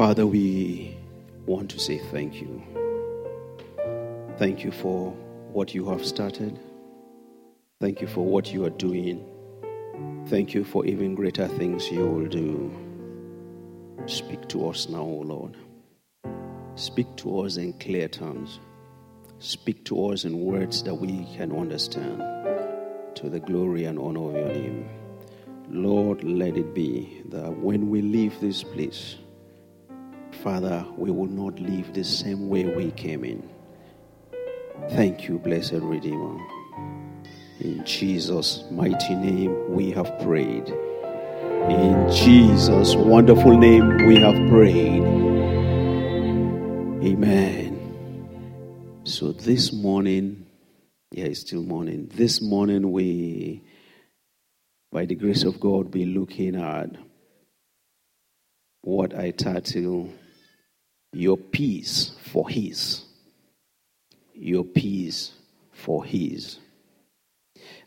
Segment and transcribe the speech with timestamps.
[0.00, 0.96] Father, we
[1.44, 2.62] want to say thank you.
[4.38, 5.10] Thank you for
[5.52, 6.58] what you have started.
[7.82, 9.22] Thank you for what you are doing.
[10.28, 12.72] Thank you for even greater things you will do.
[14.06, 15.58] Speak to us now, O Lord.
[16.76, 18.58] Speak to us in clear terms.
[19.38, 22.22] Speak to us in words that we can understand
[23.16, 24.88] to the glory and honor of your name.
[25.68, 29.16] Lord, let it be that when we leave this place,
[30.36, 33.48] Father, we will not leave the same way we came in.
[34.90, 36.38] Thank you, blessed Redeemer.
[37.60, 40.68] In Jesus' mighty name, we have prayed.
[41.68, 45.02] In Jesus' wonderful name, we have prayed.
[47.04, 47.76] Amen.
[49.04, 50.46] So this morning,
[51.10, 52.10] yeah, it's still morning.
[52.14, 53.62] This morning, we,
[54.90, 56.90] by the grace of God, be looking at
[58.82, 60.10] what I title
[61.12, 63.02] Your Peace for His.
[64.32, 65.32] Your Peace
[65.72, 66.58] for His.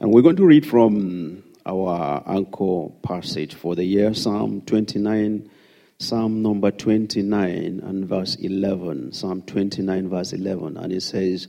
[0.02, 5.50] And we're going to read from our anchor passage for the year, Psalm 29,
[6.00, 9.14] Psalm number 29 and verse 11.
[9.14, 10.76] Psalm 29, verse 11.
[10.76, 11.48] And it says,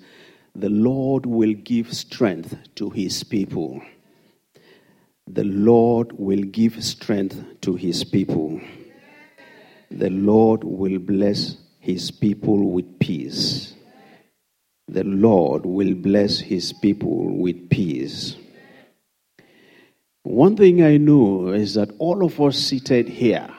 [0.55, 3.83] The Lord will give strength to his people.
[5.27, 8.61] The Lord will give strength to his people.
[9.91, 13.75] The Lord will bless his people with peace.
[14.89, 18.37] The Lord will bless his people with peace.
[20.23, 23.51] One thing I know is that all of us seated here,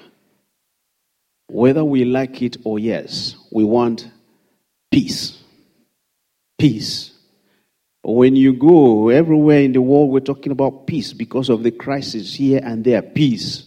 [1.49, 4.09] whether we like it or yes, we want
[4.91, 5.43] peace.
[6.57, 7.11] Peace.
[8.03, 12.33] When you go everywhere in the world, we're talking about peace because of the crisis
[12.33, 13.03] here and there.
[13.03, 13.64] Peace.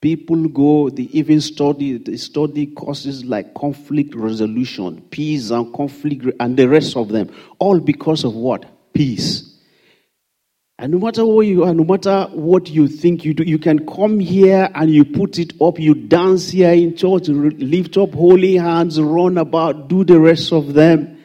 [0.00, 6.56] People go, they even study, they study courses like conflict resolution, peace and conflict, and
[6.56, 7.30] the rest of them.
[7.58, 8.64] All because of what?
[8.92, 9.58] Peace.
[10.78, 13.84] And no matter where you are, no matter what you think you do, you can
[13.84, 18.54] come here and you put it up, you dance here in church, lift up holy
[18.54, 21.17] hands, run about, do the rest of them.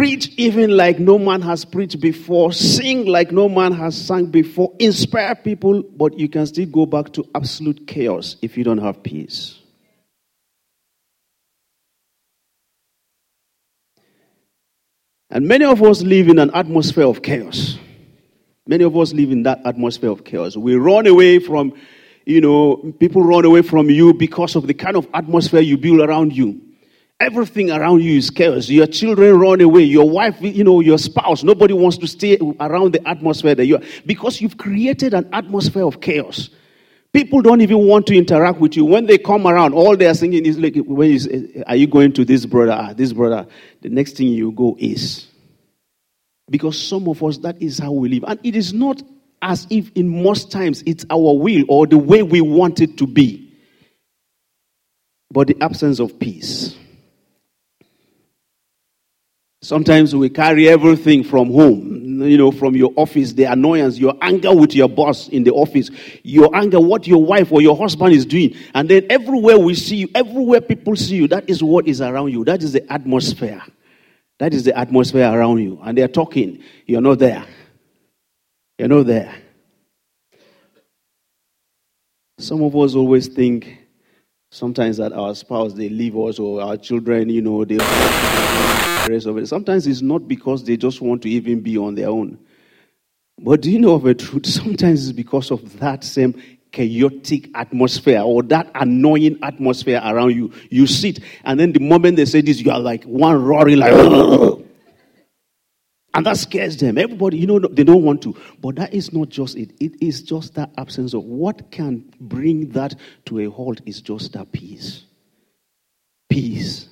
[0.00, 4.72] Preach even like no man has preached before, sing like no man has sung before,
[4.78, 9.02] inspire people, but you can still go back to absolute chaos if you don't have
[9.02, 9.58] peace.
[15.28, 17.76] And many of us live in an atmosphere of chaos.
[18.66, 20.56] Many of us live in that atmosphere of chaos.
[20.56, 21.74] We run away from,
[22.24, 26.00] you know, people run away from you because of the kind of atmosphere you build
[26.00, 26.69] around you.
[27.20, 28.70] Everything around you is chaos.
[28.70, 29.82] Your children run away.
[29.82, 33.76] Your wife, you know, your spouse, nobody wants to stay around the atmosphere that you
[33.76, 36.48] are because you've created an atmosphere of chaos.
[37.12, 38.86] People don't even want to interact with you.
[38.86, 42.12] When they come around, all they are singing is like, when you are you going
[42.14, 42.72] to this brother?
[42.72, 43.46] Ah, this brother.
[43.82, 45.26] The next thing you go is.
[46.48, 48.24] Because some of us, that is how we live.
[48.26, 49.02] And it is not
[49.42, 53.06] as if in most times it's our will or the way we want it to
[53.06, 53.52] be,
[55.30, 56.76] but the absence of peace.
[59.62, 64.54] Sometimes we carry everything from home, you know, from your office, the annoyance, your anger
[64.54, 65.90] with your boss in the office,
[66.22, 68.54] your anger, what your wife or your husband is doing.
[68.74, 72.32] And then everywhere we see you, everywhere people see you, that is what is around
[72.32, 72.42] you.
[72.44, 73.62] That is the atmosphere.
[74.38, 75.78] That is the atmosphere around you.
[75.82, 76.64] And they're talking.
[76.86, 77.44] You're not there.
[78.78, 79.34] You're not there.
[82.38, 83.76] Some of us always think
[84.50, 87.76] sometimes that our spouse, they leave us, or our children, you know, they
[89.10, 89.46] rest of it.
[89.46, 92.38] Sometimes it's not because they just want to even be on their own.
[93.42, 94.46] But do you know of a truth?
[94.48, 96.40] Sometimes it's because of that same
[96.72, 100.52] chaotic atmosphere or that annoying atmosphere around you.
[100.70, 103.92] You sit, and then the moment they say this, you are like one roaring, like,
[106.14, 106.98] and that scares them.
[106.98, 108.36] Everybody, you know, they don't want to.
[108.60, 109.72] But that is not just it.
[109.80, 112.94] It is just that absence of what can bring that
[113.26, 115.04] to a halt is just that peace.
[116.28, 116.88] Peace.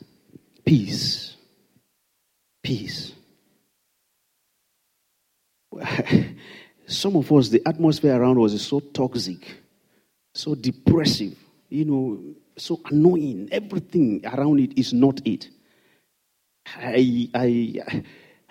[0.64, 1.27] Peace
[2.62, 3.12] peace.
[6.86, 9.58] Some of us, the atmosphere around us is so toxic,
[10.34, 11.36] so depressive,
[11.68, 13.48] you know, so annoying.
[13.52, 15.48] Everything around it is not it.
[16.76, 18.02] I, I,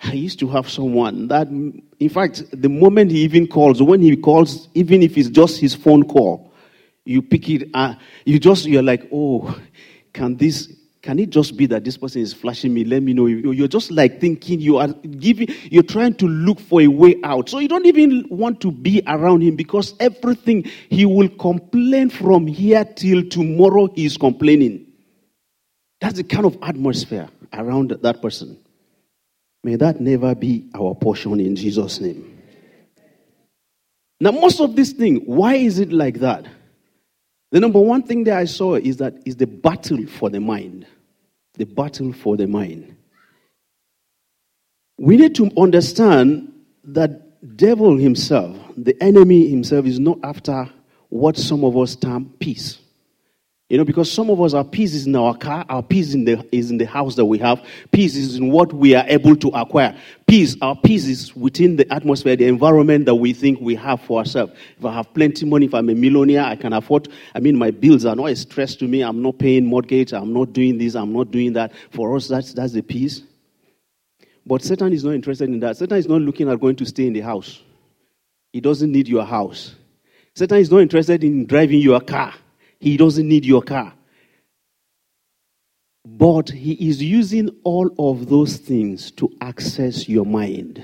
[0.02, 4.16] I used to have someone that, in fact, the moment he even calls, when he
[4.16, 6.52] calls, even if it's just his phone call,
[7.04, 7.94] you pick it, uh,
[8.24, 9.58] you just, you're like, oh,
[10.12, 10.72] can this
[11.08, 12.84] can it just be that this person is flashing me?
[12.84, 13.24] Let me know.
[13.24, 17.48] You're just like thinking you are giving, you're trying to look for a way out.
[17.48, 22.46] So you don't even want to be around him because everything he will complain from
[22.46, 24.84] here till tomorrow he is complaining.
[26.02, 28.58] That's the kind of atmosphere around that person.
[29.64, 32.38] May that never be our portion in Jesus' name.
[34.20, 36.44] Now, most of this thing, why is it like that?
[37.50, 40.84] The number one thing that I saw is that is the battle for the mind.
[41.58, 42.96] The battle for the mind.
[44.98, 46.52] We need to understand
[46.84, 50.70] that devil himself, the enemy himself, is not after
[51.08, 52.78] what some of us term peace.
[53.68, 56.24] You know, because some of us, our peace is in our car, our peace in
[56.24, 57.62] the, is in the house that we have,
[57.92, 59.94] peace is in what we are able to acquire.
[60.26, 64.20] Peace, our peace is within the atmosphere, the environment that we think we have for
[64.20, 64.54] ourselves.
[64.78, 67.70] If I have plenty money, if I'm a millionaire, I can afford, I mean, my
[67.70, 69.02] bills are not a stress to me.
[69.02, 71.72] I'm not paying mortgage, I'm not doing this, I'm not doing that.
[71.90, 73.22] For us, that's, that's the peace.
[74.46, 75.76] But Satan is not interested in that.
[75.76, 77.60] Satan is not looking at going to stay in the house.
[78.50, 79.74] He doesn't need your house.
[80.34, 82.32] Satan is not interested in driving your car.
[82.80, 83.92] He doesn't need your car.
[86.06, 90.82] But he is using all of those things to access your mind.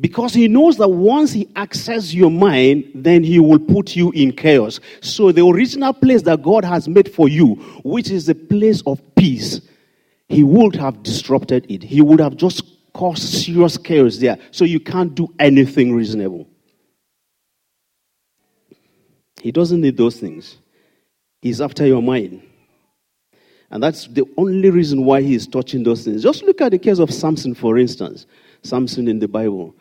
[0.00, 4.32] Because he knows that once he accesses your mind, then he will put you in
[4.32, 4.78] chaos.
[5.00, 9.02] So, the original place that God has made for you, which is a place of
[9.16, 9.60] peace,
[10.28, 11.82] he would have disrupted it.
[11.82, 12.62] He would have just
[12.92, 14.38] caused serious chaos there.
[14.52, 16.46] So, you can't do anything reasonable.
[19.40, 20.58] He doesn't need those things.
[21.42, 22.42] He's after your mind.
[23.70, 26.22] And that's the only reason why he is touching those things.
[26.22, 28.26] Just look at the case of Samson, for instance.
[28.62, 29.74] Samson in the Bible.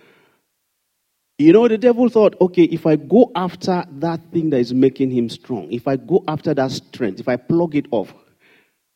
[1.39, 5.11] You know, the devil thought, okay, if I go after that thing that is making
[5.11, 8.13] him strong, if I go after that strength, if I plug it off.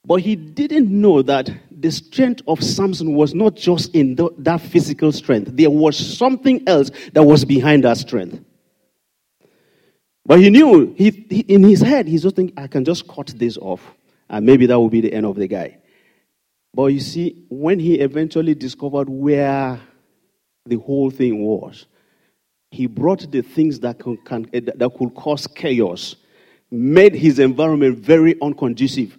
[0.03, 4.59] But he didn't know that the strength of Samson was not just in the, that
[4.59, 8.43] physical strength, there was something else that was behind that strength.
[10.25, 13.27] But he knew, he, he, in his head, he's just thinking, I can just cut
[13.35, 13.81] this off,
[14.29, 15.77] and maybe that will be the end of the guy.
[16.73, 19.79] But you see, when he eventually discovered where
[20.65, 21.85] the whole thing was,
[22.69, 26.15] he brought the things that, can, eh, can, that could cause chaos,
[26.69, 29.17] made his environment very unconducive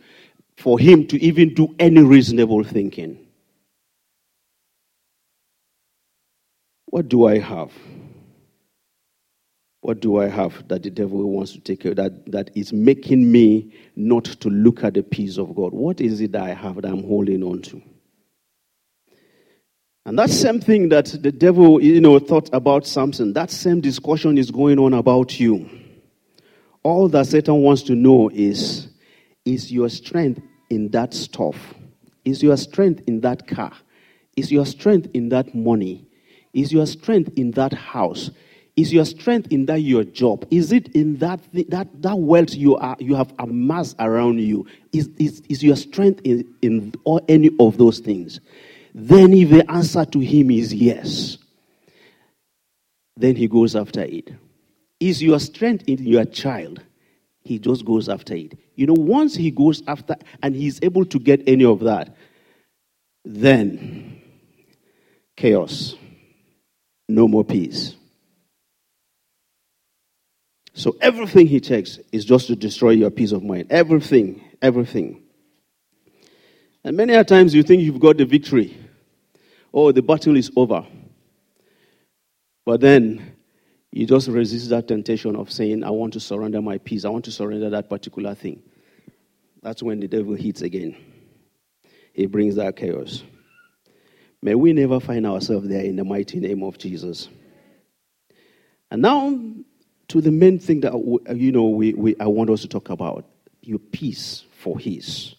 [0.57, 3.19] for him to even do any reasonable thinking.
[6.87, 7.73] What do I have?
[9.83, 13.75] What do I have that the devil wants to take that, that is making me
[13.97, 15.73] not to look at the peace of God?
[15.73, 17.83] What is it that I have that I'm holding on to?
[20.07, 24.39] And that same thing that the devil, you know, thought about Samson, that same discussion
[24.39, 25.69] is going on about you.
[26.85, 28.87] All that Satan wants to know is,
[29.45, 30.41] is your strength
[30.71, 31.57] in that stuff?
[32.25, 33.73] Is your strength in that car?
[34.37, 36.07] Is your strength in that money?
[36.53, 38.31] Is your strength in that house?
[38.77, 40.47] Is your strength in that your job?
[40.51, 44.67] Is it in that that that wealth you are you have amassed around you?
[44.93, 48.41] Is is, is your strength in, in all, any of those things?
[48.95, 51.37] Then if the answer to him is yes,
[53.17, 54.31] then he goes after it.
[55.01, 56.81] Is your strength in your child?
[57.45, 58.57] He just goes after it.
[58.77, 62.17] You know, once he goes after and he's able to get any of that,
[63.25, 64.21] then
[65.37, 65.97] chaos.
[67.09, 67.97] No more peace.
[70.75, 73.67] So everything he checks is just to destroy your peace of mind.
[73.71, 75.23] Everything, everything.
[76.85, 78.77] And many a times you think you've got the victory.
[79.73, 80.87] Oh, the battle is over.
[82.65, 83.37] But then
[83.91, 87.05] you just resist that temptation of saying, I want to surrender my peace.
[87.05, 88.63] I want to surrender that particular thing.
[89.63, 90.97] That's when the devil hits again.
[92.13, 93.23] He brings that chaos.
[94.43, 97.29] May we never find ourselves there in the mighty name of Jesus.
[98.91, 99.39] And now
[100.13, 102.91] to the main thing that uh, you know we, we, I want us to talk
[102.91, 103.25] about
[103.63, 105.37] your peace for His.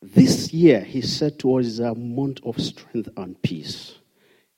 [0.00, 3.96] This year, He said to us, is a month of strength and peace.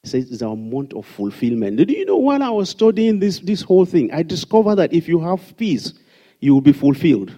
[0.05, 1.79] He says it's a month of fulfillment.
[1.79, 5.09] Did you know while I was studying this, this whole thing, I discovered that if
[5.09, 5.95] you have peace,
[6.39, 7.35] you will be fulfilled.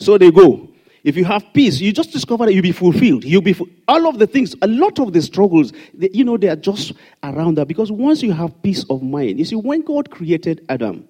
[0.00, 0.68] So they go.
[1.04, 3.24] If you have peace, you just discover that you'll be fulfilled.
[3.24, 6.36] You'll be fu- all of the things, a lot of the struggles, they, you know,
[6.36, 7.68] they are just around that.
[7.68, 11.08] Because once you have peace of mind, you see, when God created Adam,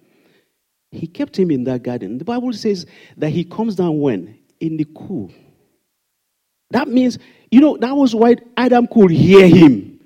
[0.93, 2.19] He kept him in that garden.
[2.19, 5.31] The Bible says that He comes down when in the cool.
[6.71, 7.19] That means,
[7.51, 9.98] you know, that was why Adam could hear Him.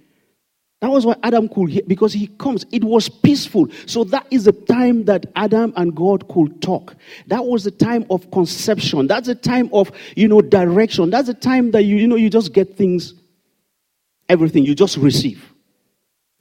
[0.82, 2.66] That was why Adam could hear, because he comes.
[2.72, 3.68] It was peaceful.
[3.86, 6.96] So that is the time that Adam and God could talk.
[7.28, 9.06] That was the time of conception.
[9.06, 11.08] That's the time of, you know, direction.
[11.10, 13.14] That's the time that you, you know, you just get things,
[14.28, 14.64] everything.
[14.64, 15.52] You just receive.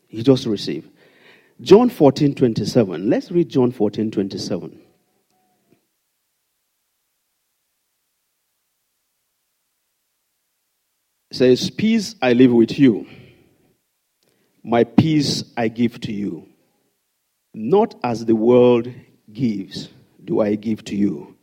[0.10, 0.90] You just receive.
[1.62, 3.12] John 14, 27.
[3.12, 4.82] Let's read John 14, 27.
[11.30, 13.06] It says, Peace I live with you
[14.64, 16.48] my peace I give to you.
[17.54, 18.88] Not as the world
[19.32, 19.90] gives,
[20.24, 21.36] do I give to you.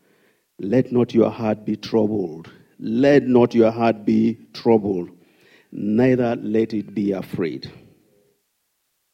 [0.59, 2.51] Let not your heart be troubled.
[2.79, 5.11] Let not your heart be troubled,
[5.73, 7.71] neither let it be afraid.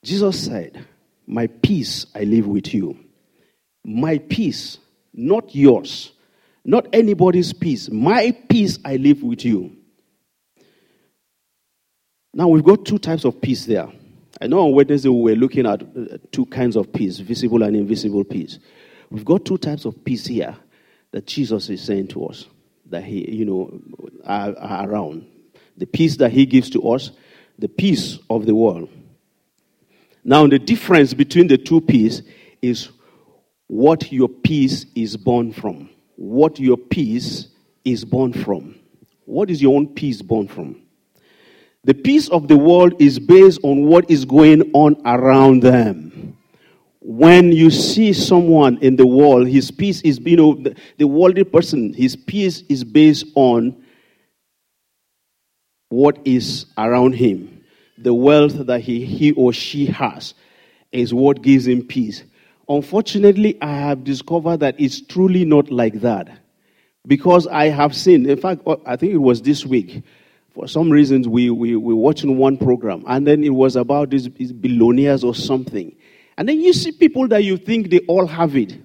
[0.03, 0.85] Jesus said,
[1.27, 2.99] My peace I live with you.
[3.85, 4.79] My peace,
[5.15, 6.13] not yours,
[6.65, 7.91] not anybody's peace.
[7.91, 9.77] My peace I live with you.
[12.35, 13.89] Now we've got two types of peace there.
[14.41, 17.77] I know on Wednesday we were looking at uh, two kinds of peace, visible and
[17.77, 18.59] invisible peace.
[19.09, 20.57] We've got two types of peace here
[21.13, 22.47] that Jesus is saying to us
[22.91, 23.81] that he, you know,
[24.25, 25.27] are, are around.
[25.77, 27.13] The peace that he gives to us,
[27.57, 28.89] the peace of the world.
[30.25, 32.23] Now, the difference between the two peace
[32.61, 32.89] is
[33.69, 35.89] what your peace is born from.
[36.17, 37.49] What your peace
[37.85, 38.75] is born from.
[39.25, 40.84] What is your own peace born from?
[41.85, 46.37] The peace of the world is based on what is going on around them.
[47.01, 51.45] When you see someone in the world, his peace is, you know, the, the worldly
[51.45, 53.85] person, his peace is based on
[55.91, 57.63] what is around him.
[57.99, 60.33] The wealth that he, he or she has
[60.91, 62.25] is what gives him peace.
[62.69, 66.39] Unfortunately, I have discovered that it's truly not like that.
[67.07, 70.03] Because I have seen, in fact, uh, I think it was this week,
[70.55, 74.11] for some reasons, we, we, we were watching one program, and then it was about
[74.11, 75.95] these, these billionaires or something.
[76.39, 78.79] And then you see people that you think they all have it.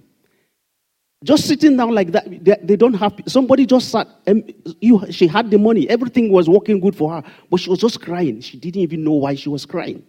[1.24, 3.14] Just sitting down like that, they, they don't have.
[3.28, 4.08] Somebody just sat.
[4.26, 5.88] And you, she had the money.
[5.90, 8.42] Everything was working good for her, but she was just crying.
[8.42, 10.04] She didn't even know why she was crying.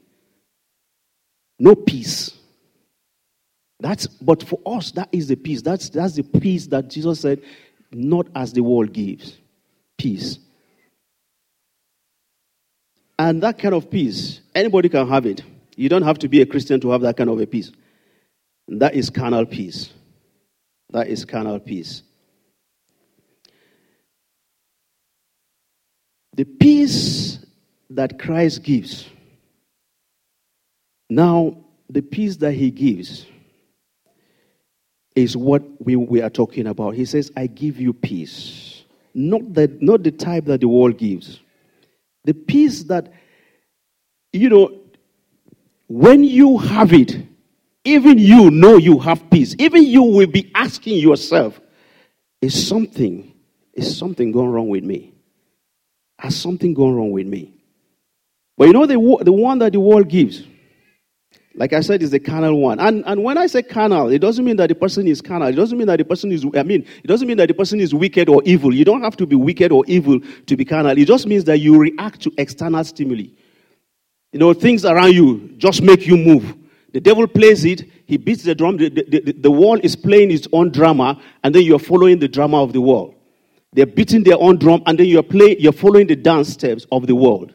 [1.58, 2.38] No peace.
[3.80, 5.62] That's but for us, that is the peace.
[5.62, 7.42] That's that's the peace that Jesus said,
[7.92, 9.36] not as the world gives.
[9.98, 10.38] Peace.
[13.20, 15.42] And that kind of peace, anybody can have it.
[15.76, 17.70] You don't have to be a Christian to have that kind of a peace.
[18.66, 19.90] That is carnal peace.
[20.88, 22.02] That is carnal peace.
[26.34, 27.44] The peace
[27.90, 29.06] that Christ gives.
[31.10, 31.58] Now,
[31.90, 33.26] the peace that he gives
[35.14, 36.94] is what we, we are talking about.
[36.94, 38.82] He says, I give you peace.
[39.12, 41.38] Not, that, not the type that the world gives.
[42.24, 43.12] The peace that,
[44.32, 44.80] you know,
[45.88, 47.16] when you have it,
[47.84, 49.54] even you know you have peace.
[49.58, 51.60] Even you will be asking yourself,
[52.40, 53.34] is something,
[53.72, 55.14] is something going wrong with me?
[56.18, 57.54] Has something gone wrong with me?
[58.56, 60.44] But you know the, the one that the world gives,
[61.54, 62.78] like I said, is the carnal one.
[62.78, 65.48] And, and when I say carnal, it doesn't mean that the person is carnal.
[65.48, 67.80] It doesn't mean that the person is, I mean, it doesn't mean that the person
[67.80, 68.72] is wicked or evil.
[68.72, 70.96] You don't have to be wicked or evil to be carnal.
[70.96, 73.24] It just means that you react to external stimuli.
[74.32, 76.54] You know, things around you just make you move.
[76.92, 80.30] The devil plays it, he beats the drum, the, the, the, the wall is playing
[80.30, 83.14] its own drama, and then you're following the drama of the world.
[83.72, 87.06] They're beating their own drum, and then you're, play, you're following the dance steps of
[87.06, 87.54] the world.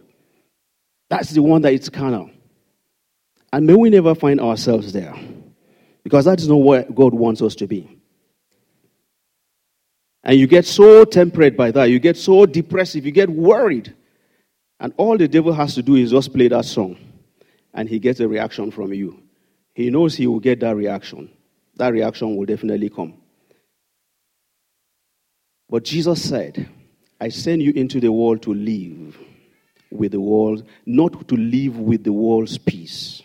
[1.10, 2.30] That's the one that is carnal.
[3.56, 5.16] And may we never find ourselves there.
[6.04, 7.90] Because that is not where God wants us to be.
[10.26, 11.86] And you get so temperate by that.
[11.86, 13.06] You get so depressive.
[13.06, 13.96] You get worried.
[14.82, 16.98] And all the devil has to do is just play that song.
[17.74, 19.24] And he gets a reaction from you.
[19.74, 21.32] He knows he will get that reaction.
[21.78, 23.14] That reaction will definitely come.
[25.70, 26.68] But Jesus said,
[27.22, 29.18] I send you into the world to live
[29.92, 33.22] with the world, not to live with the world's peace.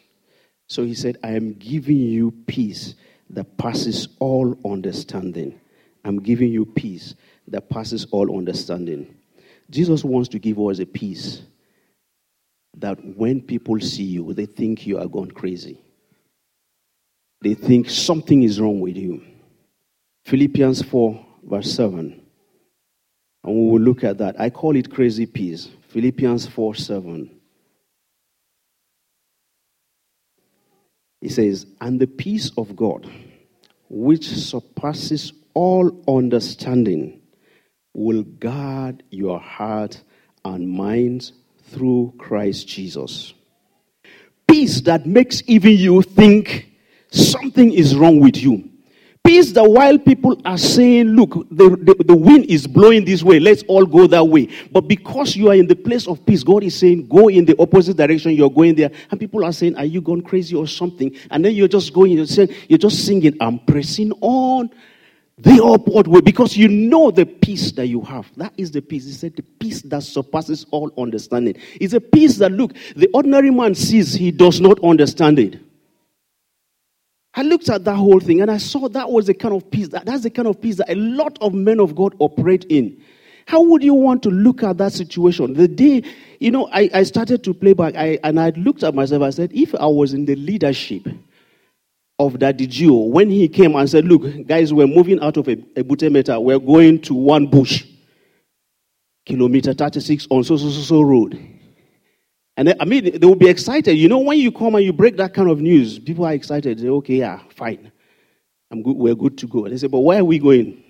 [0.71, 2.95] So he said, I am giving you peace
[3.31, 5.61] that passes all understanding.
[6.05, 7.17] I'm giving you peace
[7.49, 9.17] that passes all understanding.
[9.69, 11.43] Jesus wants to give us a peace
[12.77, 15.83] that when people see you, they think you are gone crazy.
[17.43, 19.25] They think something is wrong with you.
[20.25, 22.23] Philippians 4, verse 7.
[23.43, 24.39] And we will look at that.
[24.41, 25.69] I call it crazy peace.
[25.89, 27.39] Philippians 4, 7.
[31.21, 33.11] He says, And the peace of God,
[33.89, 37.21] which surpasses all understanding,
[37.93, 40.03] will guard your heart
[40.45, 41.33] and minds
[41.65, 43.35] through Christ Jesus.
[44.47, 46.71] peace that makes even you think
[47.11, 48.70] something is wrong with you.
[49.23, 53.39] Peace that while people are saying, look, the, the, the, wind is blowing this way,
[53.39, 54.49] let's all go that way.
[54.73, 57.55] But because you are in the place of peace, God is saying, go in the
[57.61, 58.91] opposite direction, you're going there.
[59.11, 61.15] And people are saying, are you gone crazy or something?
[61.31, 64.71] And then you're just going, you're, saying, you're just singing, I'm pressing on
[65.37, 68.27] the upward way because you know the peace that you have.
[68.37, 69.05] That is the peace.
[69.05, 71.57] He said, the peace that surpasses all understanding.
[71.81, 75.61] It's a peace that, look, the ordinary man sees, he does not understand it.
[77.35, 79.89] I looked at that whole thing and I saw that was the kind of peace
[79.89, 83.01] that that's the kind of peace that a lot of men of God operate in.
[83.47, 85.55] How would you want to look at that situation?
[85.55, 86.03] The day,
[86.39, 89.31] you know, I, I started to play back I, and I looked at myself, I
[89.31, 91.09] said, if I was in the leadership
[92.19, 95.57] of Daddy G.O., when he came and said, Look, guys, we're moving out of a,
[95.77, 97.85] a Meta, we're going to one bush,
[99.27, 101.60] kilometer 36 on so so so so road.
[102.61, 103.95] And I mean, they will be excited.
[103.95, 106.76] You know, when you come and you break that kind of news, people are excited.
[106.76, 107.90] They say, okay, yeah, fine.
[108.71, 108.99] I'm good.
[108.99, 109.67] We're good to go.
[109.67, 110.85] They say, but where are we going?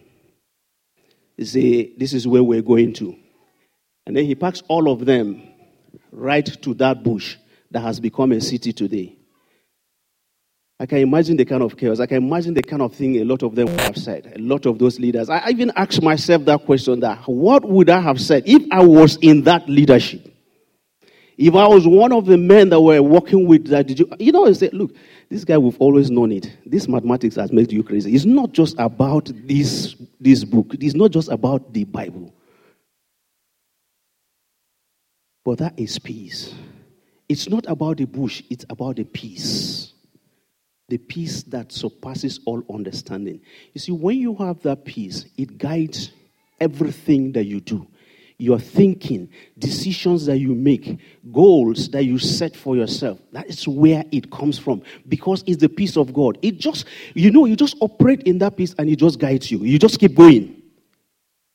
[1.39, 3.15] They say, this is where we're going to.
[4.05, 5.45] And then he packs all of them
[6.11, 7.37] right to that bush
[7.71, 9.15] that has become a city today.
[10.81, 12.01] I can imagine the kind of chaos.
[12.01, 14.33] I can imagine the kind of thing a lot of them would have said.
[14.35, 15.31] A lot of those leaders.
[15.31, 19.19] I even asked myself that question: that what would I have said if I was
[19.23, 20.35] in that leadership?
[21.41, 24.31] If I was one of the men that were working with that, did you, you
[24.31, 24.95] know, I said, look,
[25.31, 26.55] this guy, we've always known it.
[26.67, 28.15] This mathematics has made you crazy.
[28.15, 32.35] It's not just about this, this book, it's not just about the Bible.
[35.43, 36.55] But that is peace.
[37.27, 39.95] It's not about the bush, it's about the peace.
[40.91, 43.41] The peace that surpasses all understanding.
[43.73, 46.11] You see, when you have that peace, it guides
[46.61, 47.87] everything that you do
[48.41, 49.29] your thinking,
[49.59, 50.99] decisions that you make,
[51.33, 53.19] goals that you set for yourself.
[53.33, 56.39] That is where it comes from because it's the peace of God.
[56.43, 59.59] It just, you know, you just operate in that peace and it just guides you.
[59.59, 60.57] You just keep going.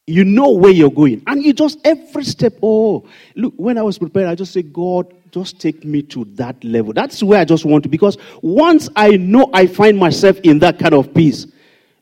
[0.08, 1.24] You know where you're going.
[1.26, 5.12] And you just, every step, oh, look, when I was prepared, I just said, God,
[5.32, 6.94] just take me to that level.
[6.94, 10.78] That's where I just want to, because once I know I find myself in that
[10.78, 11.48] kind of peace,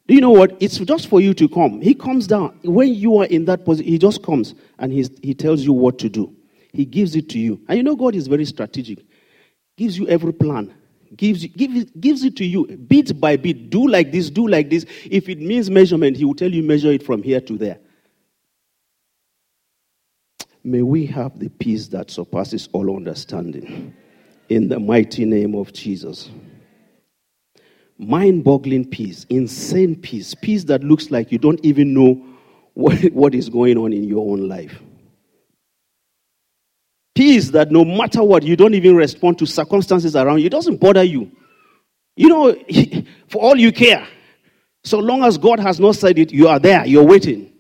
[0.07, 0.57] do you know what?
[0.59, 1.81] It's just for you to come.
[1.81, 2.59] He comes down.
[2.63, 5.97] When you are in that position, he just comes and he's, he tells you what
[5.99, 6.35] to do.
[6.73, 7.61] He gives it to you.
[7.69, 8.99] And you know, God is very strategic.
[9.77, 10.73] Gives you every plan.
[11.15, 13.69] Gives, gives, gives it to you bit by bit.
[13.69, 14.85] Do like this, do like this.
[15.05, 17.79] If it means measurement, he will tell you measure it from here to there.
[20.65, 23.95] May we have the peace that surpasses all understanding.
[24.49, 26.29] In the mighty name of Jesus
[27.97, 32.23] mind boggling peace, insane peace, peace that looks like you don't even know
[32.73, 34.81] what, what is going on in your own life.
[37.15, 40.47] Peace that no matter what, you don't even respond to circumstances around you.
[40.47, 41.31] It doesn't bother you.
[42.15, 42.55] You know,
[43.29, 44.07] for all you care,
[44.83, 47.53] so long as God has not said it, you are there, you're waiting.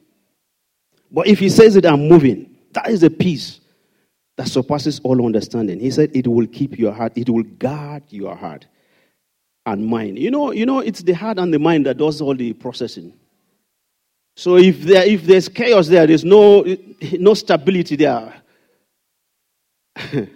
[1.11, 2.55] But if He says it, I'm moving.
[2.71, 3.59] That is a peace
[4.35, 5.79] that surpasses all understanding.
[5.79, 8.65] He said it will keep your heart, it will guard your heart
[9.65, 10.19] and mind.
[10.19, 13.13] You know, you know, it's the heart and the mind that does all the processing.
[14.35, 16.65] So if there if there's chaos there, there's no
[17.13, 18.33] no stability there.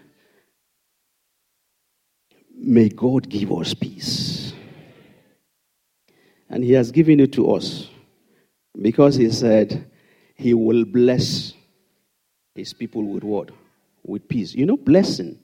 [2.60, 4.54] May God give us peace.
[6.50, 7.90] And He has given it to us
[8.80, 9.90] because He said
[10.36, 11.54] He will bless
[12.56, 13.50] His people with what?
[14.04, 14.54] With peace.
[14.54, 15.40] You know, blessing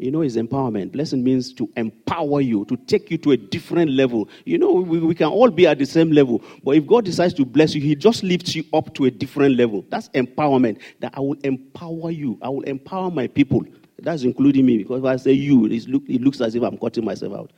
[0.00, 0.92] you know, is empowerment.
[0.92, 4.28] Blessing means to empower you, to take you to a different level.
[4.44, 7.34] You know, we, we can all be at the same level, but if God decides
[7.34, 9.84] to bless you, He just lifts you up to a different level.
[9.88, 10.80] That's empowerment.
[11.00, 13.64] That I will empower you, I will empower my people.
[13.98, 17.04] That's including me, because if I say you, look, it looks as if I'm cutting
[17.04, 17.50] myself out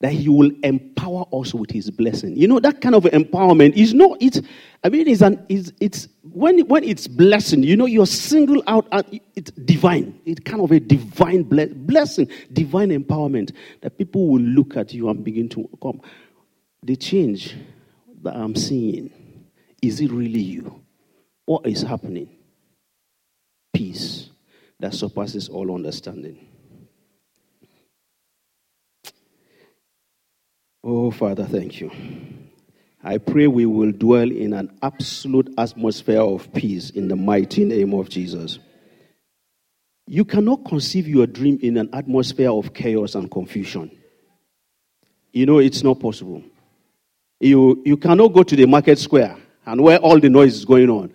[0.00, 2.34] that he will empower us with his blessing.
[2.34, 4.44] You know, that kind of empowerment is not it.
[4.82, 8.88] I mean, it's an it's, it's when when it's blessing, you know, you're singled out
[9.36, 10.18] it's divine.
[10.24, 15.22] It's kind of a divine blessing, divine empowerment that people will look at you and
[15.22, 16.00] begin to come.
[16.82, 17.56] The change
[18.22, 19.10] that I'm seeing,
[19.82, 20.82] is it really you?
[21.44, 22.30] What is happening?
[23.74, 24.30] Peace
[24.78, 26.49] that surpasses all understanding.
[30.82, 31.90] Oh, Father, thank you.
[33.02, 37.92] I pray we will dwell in an absolute atmosphere of peace in the mighty name
[37.92, 38.58] of Jesus.
[40.06, 43.90] You cannot conceive your dream in an atmosphere of chaos and confusion.
[45.32, 46.42] You know, it's not possible.
[47.40, 50.88] You, you cannot go to the market square and where all the noise is going
[50.88, 51.12] on,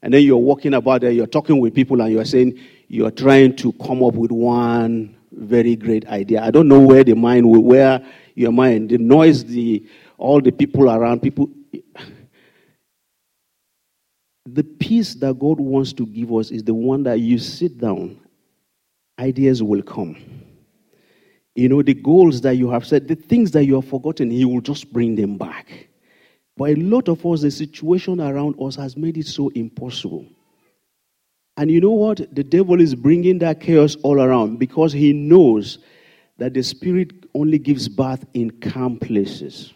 [0.00, 3.56] and then you're walking about there, you're talking with people, and you're saying you're trying
[3.56, 6.42] to come up with one very great idea.
[6.42, 8.04] I don't know where the mind will, where
[8.38, 9.84] your mind, the noise, the
[10.16, 11.50] all the people around, people.
[14.46, 18.18] The peace that God wants to give us is the one that you sit down,
[19.18, 20.16] ideas will come.
[21.54, 24.46] You know, the goals that you have set, the things that you have forgotten, He
[24.46, 25.88] will just bring them back.
[26.56, 30.26] But a lot of us, the situation around us has made it so impossible.
[31.58, 32.34] And you know what?
[32.34, 35.78] The devil is bringing that chaos all around because he knows
[36.38, 39.74] that the spirit only gives birth in calm places.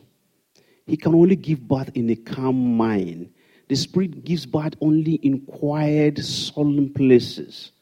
[0.87, 3.33] He can only give birth in a calm mind.
[3.69, 7.73] The spirit gives birth only in quiet, solemn places.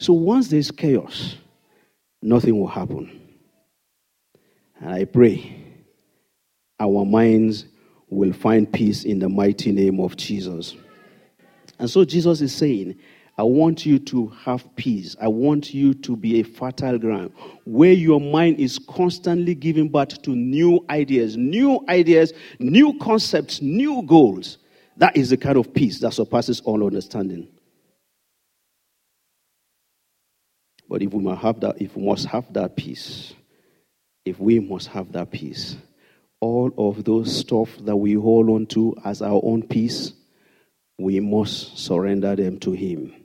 [0.00, 1.36] So once there's chaos,
[2.22, 3.20] nothing will happen.
[4.80, 5.64] And I pray
[6.80, 7.66] our minds
[8.08, 10.76] will find peace in the mighty name of Jesus.
[11.78, 12.96] And so Jesus is saying,
[13.36, 15.16] I want you to have peace.
[15.20, 17.32] I want you to be a fertile ground
[17.64, 24.02] where your mind is constantly giving birth to new ideas, new ideas, new concepts, new
[24.02, 24.58] goals.
[24.98, 27.48] That is the kind of peace that surpasses all understanding.
[30.88, 33.34] But if we must have that, if we must have that peace,
[34.24, 35.76] if we must have that peace,
[36.38, 40.12] all of those stuff that we hold on to as our own peace,
[40.98, 43.23] we must surrender them to Him.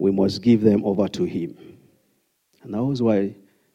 [0.00, 1.58] We must give them over to Him.
[2.62, 3.34] And that was why,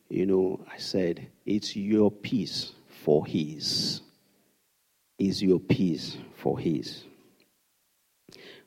[0.09, 2.71] you know, I said, it's your peace
[3.03, 4.01] for His.
[5.19, 7.03] Is your peace for His.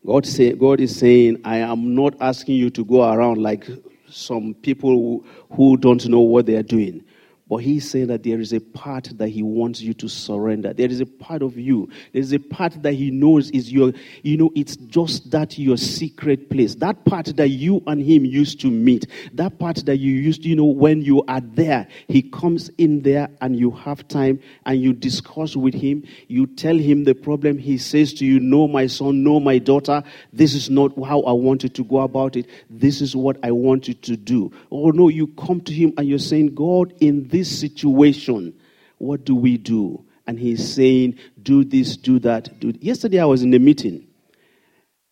[0.06, 3.66] God, say, God is saying, I am not asking you to go around like
[4.08, 7.02] some people who, who don't know what they are doing.
[7.48, 10.72] But he's saying that there is a part that he wants you to surrender.
[10.72, 11.88] There is a part of you.
[12.12, 15.76] There is a part that he knows is your, you know, it's just that your
[15.76, 16.74] secret place.
[16.76, 19.06] That part that you and him used to meet.
[19.32, 23.28] That part that you used you know, when you are there, he comes in there
[23.40, 26.04] and you have time and you discuss with him.
[26.26, 27.58] You tell him the problem.
[27.58, 31.32] He says to you, No, my son, no, my daughter, this is not how I
[31.32, 32.46] wanted to go about it.
[32.70, 34.52] This is what I want you to do.
[34.70, 38.54] Oh, no, you come to him and you're saying, God, in this this situation,
[38.98, 40.04] what do we do?
[40.26, 42.72] And he's saying, do this, do that, do.
[42.80, 44.08] Yesterday I was in a meeting,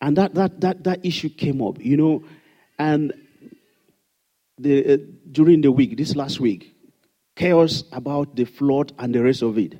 [0.01, 2.23] and that that that that issue came up, you know,
[2.77, 3.13] and
[4.59, 4.97] the uh,
[5.31, 6.75] during the week, this last week,
[7.35, 9.77] chaos about the flood and the rest of it.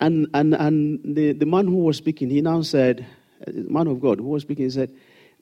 [0.00, 3.06] And and and the, the man who was speaking, he now said,
[3.46, 4.90] uh, man of God who was speaking, he said,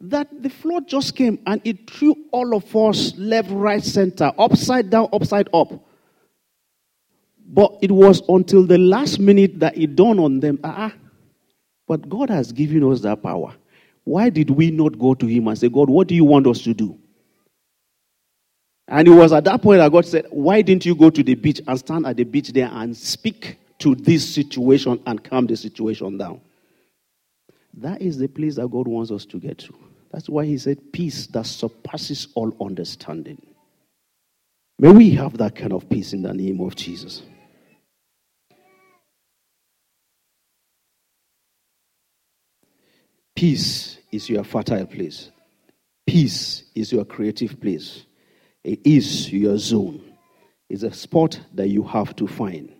[0.00, 4.90] that the flood just came and it threw all of us left, right, center, upside
[4.90, 5.72] down, upside up.
[7.48, 10.92] But it was until the last minute that it dawned on them, ah,
[11.87, 13.54] but God has given us that power.
[14.04, 16.61] Why did we not go to Him and say, God, what do you want us
[16.62, 16.98] to do?
[18.88, 21.35] And it was at that point that God said, Why didn't you go to the
[21.35, 25.56] beach and stand at the beach there and speak to this situation and calm the
[25.56, 26.40] situation down?
[27.76, 29.74] That is the place that God wants us to get to.
[30.10, 33.40] That's why He said, Peace that surpasses all understanding.
[34.78, 37.22] May we have that kind of peace in the name of Jesus.
[43.34, 45.30] Peace is your fertile place.
[46.06, 48.04] Peace is your creative place.
[48.64, 50.00] It is your zone.
[50.70, 52.75] It's a spot that you have to find.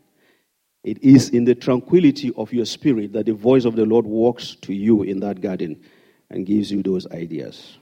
[0.87, 4.55] It is in the tranquility of your spirit that the voice of the Lord walks
[4.63, 5.83] to you in that garden
[6.31, 7.77] and gives you those ideas.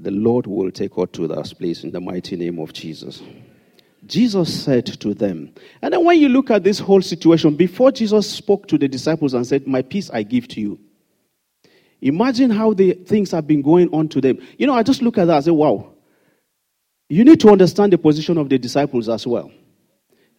[0.00, 3.22] The Lord will take us to that place in the mighty name of Jesus.
[4.06, 5.52] Jesus said to them.
[5.82, 9.34] And then when you look at this whole situation, before Jesus spoke to the disciples
[9.34, 10.80] and said, My peace I give to you.
[12.00, 14.38] Imagine how the things have been going on to them.
[14.56, 15.91] You know, I just look at that and say, Wow.
[17.12, 19.52] You need to understand the position of the disciples as well.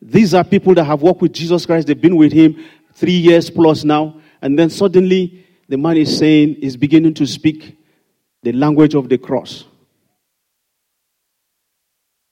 [0.01, 3.47] These are people that have walked with Jesus Christ, they've been with him three years
[3.51, 7.77] plus now, and then suddenly the man is saying, is beginning to speak
[8.41, 9.65] the language of the cross.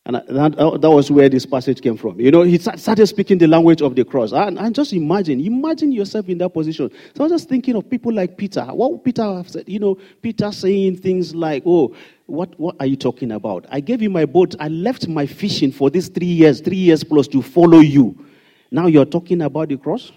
[0.04, 2.19] And that, uh, that was where this passage came from.
[2.19, 4.32] You know, he started speaking the language of the cross.
[4.32, 6.89] And, and just imagine, imagine yourself in that position.
[7.15, 8.65] So I was just thinking of people like Peter.
[8.65, 9.69] What would Peter have said?
[9.69, 11.95] You know, Peter saying things like, oh,
[12.32, 13.65] what, what are you talking about?
[13.70, 14.56] I gave you my boat.
[14.60, 18.26] I left my fishing for these three years, three years plus to follow you.
[18.72, 20.12] Now you're talking about the cross?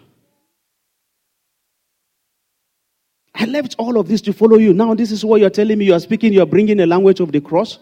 [3.35, 4.73] I left all of this to follow you.
[4.73, 5.87] Now this is what you're telling me.
[5.87, 7.81] You are speaking, you are bringing the language of the cross.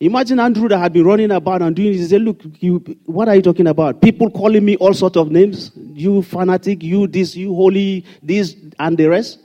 [0.00, 2.00] Imagine Andrew that had been running about and doing this.
[2.00, 4.02] He said, Look, you, what are you talking about?
[4.02, 5.70] People calling me all sorts of names.
[5.76, 9.40] You fanatic, you this, you holy, this, and the rest.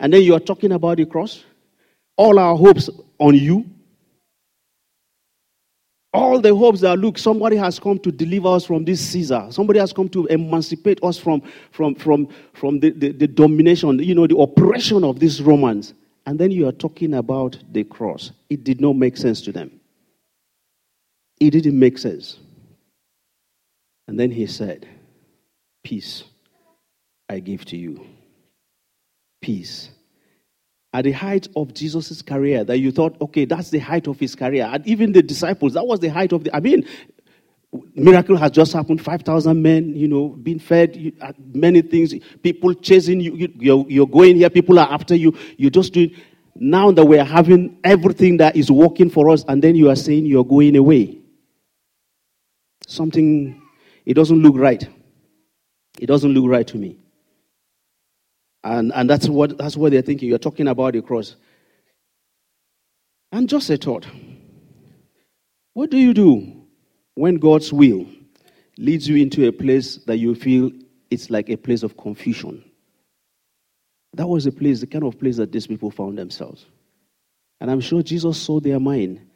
[0.00, 1.44] and then you are talking about the cross?
[2.18, 3.64] All our hopes on you?
[6.12, 9.46] All the hopes that look, somebody has come to deliver us from this Caesar.
[9.50, 14.14] Somebody has come to emancipate us from, from, from, from the, the, the domination, you
[14.14, 15.94] know, the oppression of these Romans.
[16.26, 18.32] And then you are talking about the cross.
[18.50, 19.80] It did not make sense to them.
[21.40, 22.38] It didn't make sense.
[24.08, 24.88] And then he said,
[25.84, 26.24] Peace
[27.28, 28.06] I give to you.
[29.40, 29.90] Peace.
[30.94, 34.34] At the height of Jesus' career, that you thought, okay, that's the height of his
[34.34, 34.68] career.
[34.72, 36.56] And even the disciples, that was the height of the.
[36.56, 36.86] I mean,
[37.94, 43.20] miracle has just happened 5,000 men, you know, being fed, uh, many things, people chasing
[43.20, 43.52] you.
[43.58, 45.36] You're, you're going here, people are after you.
[45.58, 46.14] You're just doing.
[46.54, 50.26] Now that we're having everything that is working for us, and then you are saying
[50.26, 51.18] you're going away.
[52.86, 53.62] Something,
[54.04, 54.88] it doesn't look right.
[56.00, 56.98] It doesn't look right to me.
[58.68, 60.28] And, and that's, what, that's what they're thinking.
[60.28, 61.36] You're talking about the cross.
[63.32, 64.06] And just a thought.
[65.72, 66.66] What do you do
[67.14, 68.06] when God's will
[68.76, 70.70] leads you into a place that you feel
[71.10, 72.62] it's like a place of confusion?
[74.12, 76.66] That was a place, the kind of place that these people found themselves.
[77.60, 79.27] And I'm sure Jesus saw their mind.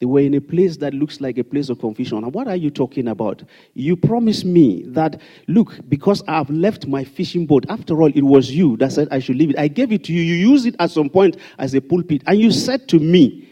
[0.00, 2.24] They were in a place that looks like a place of confusion.
[2.24, 3.42] And what are you talking about?
[3.74, 8.50] You promised me that, look, because I've left my fishing boat, after all, it was
[8.50, 9.58] you that said I should leave it.
[9.58, 10.22] I gave it to you.
[10.22, 12.22] You used it at some point as a pulpit.
[12.26, 13.46] And you said to me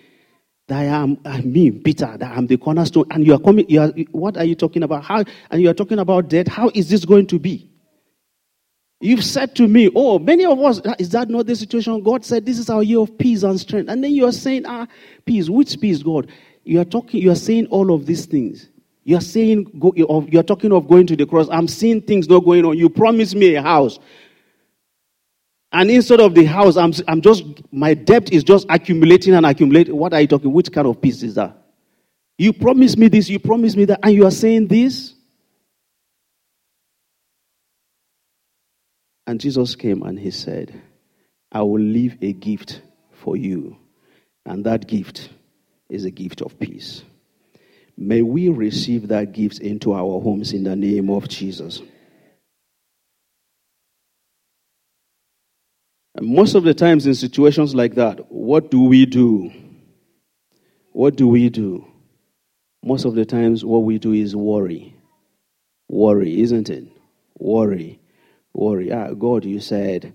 [0.69, 3.05] that I am I'm me, Peter, that I'm the cornerstone.
[3.11, 5.05] And you are coming, you are, what are you talking about?
[5.05, 6.49] How, and you are talking about death.
[6.49, 7.68] How is this going to be?
[9.01, 12.03] You've said to me, oh, many of us, is that not the situation?
[12.03, 13.89] God said, this is our year of peace and strength.
[13.89, 14.89] And then you are saying, ah,
[15.25, 15.49] peace.
[15.49, 16.31] Which peace, God?
[16.65, 18.69] You are talking, you are saying all of these things.
[19.05, 21.49] You are saying, go, you are talking of going to the cross.
[21.51, 22.77] I'm seeing things not going on.
[22.77, 23.99] You promised me a house.
[25.71, 29.95] And instead of the house, I'm, I'm just, my debt is just accumulating and accumulating.
[29.97, 30.53] What are you talking?
[30.53, 31.57] Which kind of peace is that?
[32.37, 35.15] You promised me this, you promised me that, and you are saying this?
[39.29, 40.81] And Jesus came and he said,
[41.53, 42.81] I will leave a gift
[43.13, 43.77] for you.
[44.47, 45.29] And that gift
[45.91, 47.03] is a gift of peace.
[47.95, 51.83] May we receive that gift into our homes in the name of Jesus.
[56.15, 59.53] And most of the times in situations like that, what do we do?
[60.93, 61.87] What do we do?
[62.83, 64.97] Most of the times, what we do is worry.
[65.87, 66.89] Worry, isn't it?
[67.39, 68.01] Worry
[68.55, 68.93] worry.
[68.93, 70.15] Ah, God, you said,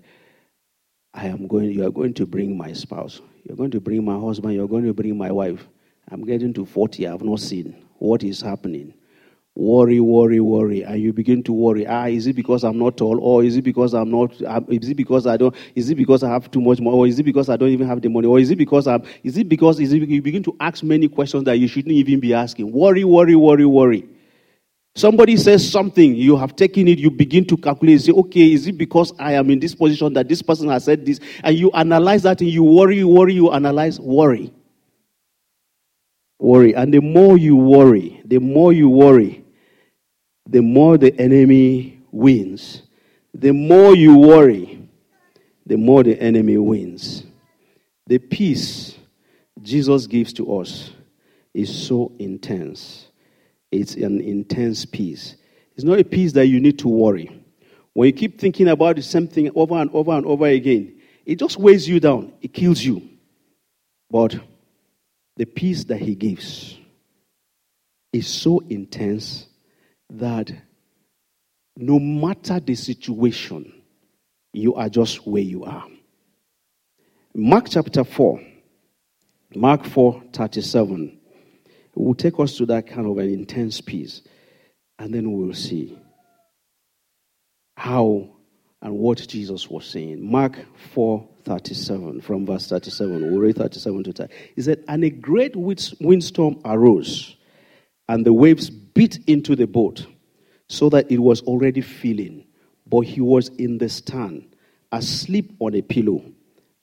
[1.12, 3.20] I am going, you are going to bring my spouse.
[3.44, 4.54] You're going to bring my husband.
[4.54, 5.66] You're going to bring my wife.
[6.10, 7.06] I'm getting to 40.
[7.06, 8.94] I have not seen what is happening.
[9.56, 10.82] Worry, worry, worry.
[10.82, 11.86] And you begin to worry.
[11.86, 13.20] Ah, is it because I'm not tall?
[13.20, 14.32] Or is it because I'm not,
[14.68, 16.96] is it because I don't, is it because I have too much money?
[16.96, 18.26] Or is it because I don't even have the money?
[18.26, 21.08] Or is it because I'm, is it because, is it, you begin to ask many
[21.08, 22.72] questions that you shouldn't even be asking.
[22.72, 24.08] Worry, worry, worry, worry.
[24.96, 28.78] Somebody says something, you have taken it, you begin to calculate, say, okay, is it
[28.78, 31.18] because I am in this position that this person has said this?
[31.42, 34.52] And you analyze that and you worry, you worry, you analyze, worry.
[36.38, 36.76] Worry.
[36.76, 39.44] And the more you worry, the more you worry,
[40.46, 42.82] the more the enemy wins.
[43.32, 44.88] The more you worry,
[45.66, 47.24] the more the enemy wins.
[48.06, 48.96] The peace
[49.60, 50.92] Jesus gives to us
[51.52, 53.08] is so intense
[53.74, 55.36] it's an intense peace.
[55.74, 57.42] It's not a peace that you need to worry.
[57.92, 61.38] When you keep thinking about the same thing over and over and over again, it
[61.38, 63.02] just weighs you down, it kills you.
[64.10, 64.38] But
[65.36, 66.78] the peace that He gives
[68.12, 69.46] is so intense
[70.10, 70.52] that
[71.76, 73.72] no matter the situation,
[74.52, 75.84] you are just where you are.
[77.34, 78.40] Mark chapter 4,
[79.56, 81.18] Mark 4 37
[81.94, 84.22] will take us to that kind of an intense peace.
[84.98, 85.98] And then we'll see
[87.76, 88.30] how
[88.84, 90.30] and what Jesus was saying.
[90.30, 90.58] Mark
[90.92, 93.30] 4 37, from verse 37.
[93.30, 94.28] We'll read 37 to 10.
[94.56, 97.36] He said, And a great windstorm arose,
[98.08, 100.06] and the waves beat into the boat,
[100.68, 102.46] so that it was already filling.
[102.86, 104.54] But he was in the stand,
[104.92, 106.22] asleep on a pillow.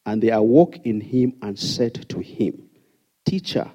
[0.06, 2.69] And they awoke in him and said to him,
[3.26, 3.71] Teacher,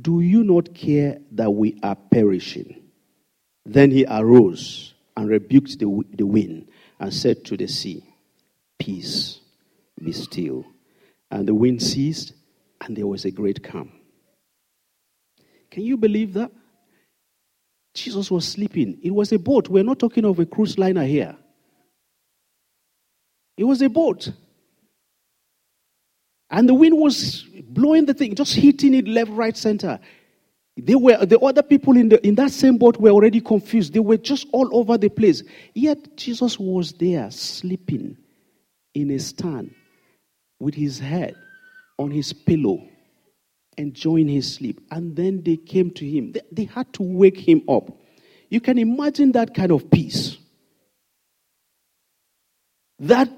[0.00, 2.82] do you not care that we are perishing?
[3.64, 6.68] Then he arose and rebuked the, the wind
[7.00, 8.04] and said to the sea,
[8.78, 9.40] Peace,
[10.02, 10.64] be still.
[11.30, 12.32] And the wind ceased,
[12.80, 13.92] and there was a great calm.
[15.70, 16.50] Can you believe that?
[17.94, 18.98] Jesus was sleeping.
[19.02, 19.68] It was a boat.
[19.68, 21.36] We're not talking of a cruise liner here.
[23.56, 24.32] It was a boat.
[26.50, 30.00] And the wind was blowing the thing, just hitting it left, right, center.
[30.76, 33.92] They were the other people in the in that same boat were already confused.
[33.92, 35.42] They were just all over the place.
[35.74, 38.16] Yet Jesus was there sleeping
[38.94, 39.74] in a stand
[40.60, 41.34] with his head
[41.98, 42.86] on his pillow,
[43.76, 44.80] enjoying his sleep.
[44.90, 46.32] And then they came to him.
[46.32, 47.90] They, they had to wake him up.
[48.48, 50.38] You can imagine that kind of peace.
[53.00, 53.28] That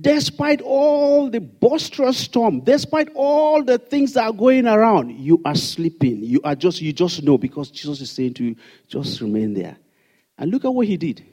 [0.00, 5.54] despite all the boisterous storm, despite all the things that are going around, you are
[5.54, 6.22] sleeping.
[6.22, 8.56] You are just you just know because Jesus is saying to you,
[8.88, 9.76] just remain there.
[10.38, 11.24] And look at what he did.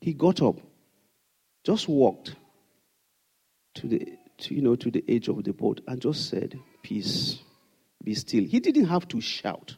[0.00, 0.56] He got up,
[1.64, 2.34] just walked
[3.74, 7.38] to the to, you know to the edge of the boat and just said, Peace,
[8.02, 8.44] be still.
[8.44, 9.76] He didn't have to shout.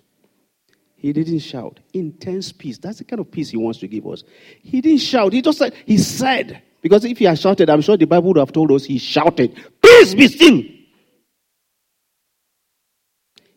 [0.97, 1.81] He didn't shout.
[1.95, 2.77] Intense peace.
[2.77, 4.23] That's the kind of peace he wants to give us.
[4.63, 5.33] He didn't shout.
[5.33, 8.39] He just said, he said, because if he had shouted, I'm sure the Bible would
[8.39, 10.57] have told us he shouted, Peace be still.
[10.57, 10.83] He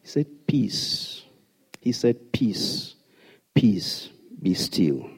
[0.03, 1.23] said, Peace.
[1.79, 2.95] He said, Peace.
[3.55, 4.09] Peace
[4.41, 5.09] be still.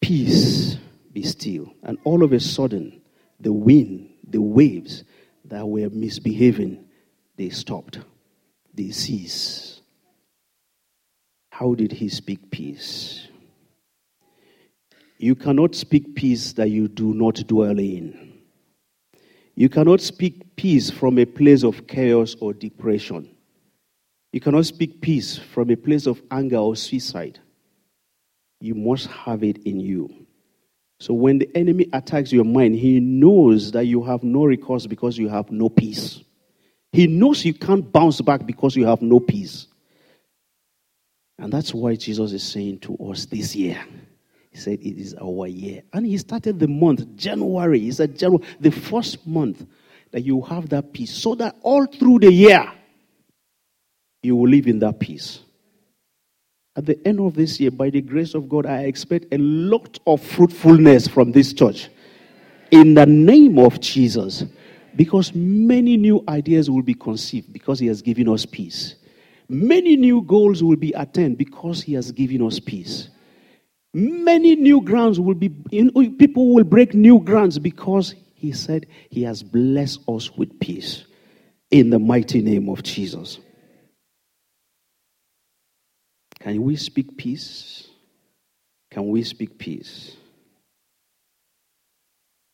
[0.00, 0.76] Peace
[1.12, 1.72] be still.
[1.82, 3.00] And all of a sudden,
[3.40, 5.04] the wind, the waves
[5.44, 6.84] that were misbehaving,
[7.36, 8.00] they stopped.
[8.74, 9.82] They ceased.
[11.50, 13.28] How did he speak peace?
[15.18, 18.34] You cannot speak peace that you do not dwell in.
[19.54, 23.34] You cannot speak peace from a place of chaos or depression.
[24.32, 27.38] You cannot speak peace from a place of anger or suicide.
[28.60, 30.26] You must have it in you.
[31.00, 35.16] So when the enemy attacks your mind, he knows that you have no recourse because
[35.16, 36.22] you have no peace.
[36.92, 39.68] He knows you can't bounce back because you have no peace.
[41.38, 43.82] And that's why Jesus is saying to us this year
[44.56, 45.82] he said, It is our year.
[45.92, 47.78] And he started the month, January.
[47.78, 49.66] He said, January, the first month
[50.12, 52.72] that you have that peace, so that all through the year,
[54.22, 55.40] you will live in that peace.
[56.74, 59.98] At the end of this year, by the grace of God, I expect a lot
[60.06, 61.90] of fruitfulness from this church.
[62.70, 64.44] In the name of Jesus.
[64.94, 68.94] Because many new ideas will be conceived because He has given us peace.
[69.50, 73.10] Many new goals will be attained because He has given us peace.
[73.98, 79.42] Many new grounds will be, people will break new grounds because he said he has
[79.42, 81.06] blessed us with peace
[81.70, 83.38] in the mighty name of Jesus.
[86.40, 87.88] Can we speak peace?
[88.90, 90.14] Can we speak peace?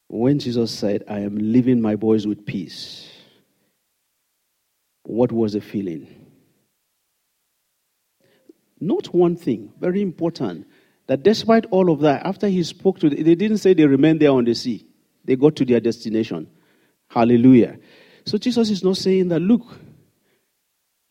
[0.06, 3.10] When Jesus said, I am leaving my boys with peace,
[5.02, 6.06] what was the feeling?
[8.78, 10.68] Not one thing, very important.
[11.12, 14.20] That despite all of that, after he spoke to them, they didn't say they remained
[14.20, 14.86] there on the sea.
[15.26, 16.48] They got to their destination.
[17.10, 17.76] Hallelujah.
[18.24, 19.60] So Jesus is not saying that, look,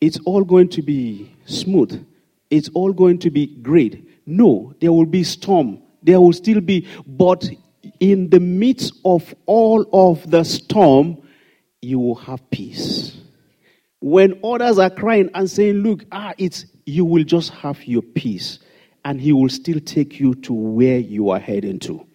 [0.00, 2.04] it's all going to be smooth.
[2.50, 4.26] It's all going to be great.
[4.26, 5.80] No, there will be storm.
[6.02, 7.48] There will still be, but
[8.00, 11.22] in the midst of all of the storm,
[11.80, 13.18] you will have peace.
[14.00, 18.58] When others are crying and saying, look, ah, it's, you will just have your peace
[19.04, 22.06] and He will still take you to where you are heading to.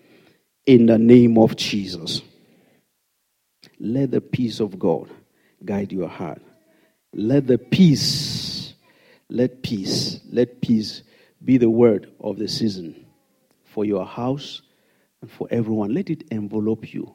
[0.66, 2.22] In the name of Jesus.
[3.80, 5.10] Let the peace of God
[5.64, 6.42] guide your heart.
[7.14, 8.74] Let the peace,
[9.30, 11.04] let peace, let peace
[11.44, 13.06] be the word of the season
[13.64, 14.62] for your house
[15.22, 15.94] and for everyone.
[15.94, 17.14] Let it envelope you.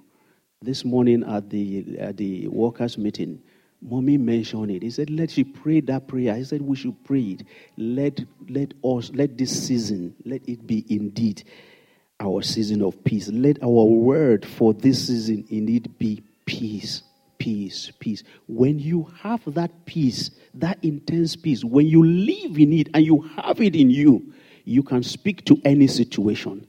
[0.61, 3.43] This morning at the, at the workers' meeting,
[3.83, 4.83] Mommy mentioned it.
[4.83, 6.35] He said, Let she pray that prayer.
[6.37, 7.43] He said, We should pray it.
[7.77, 11.43] Let, let us, let this season, let it be indeed
[12.21, 13.29] our season of peace.
[13.29, 17.03] Let our word for this season indeed be peace,
[17.39, 18.23] peace, peace.
[18.47, 23.23] When you have that peace, that intense peace, when you live in it and you
[23.37, 24.33] have it in you,
[24.65, 26.67] you can speak to any situation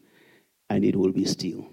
[0.69, 1.67] and it will be still.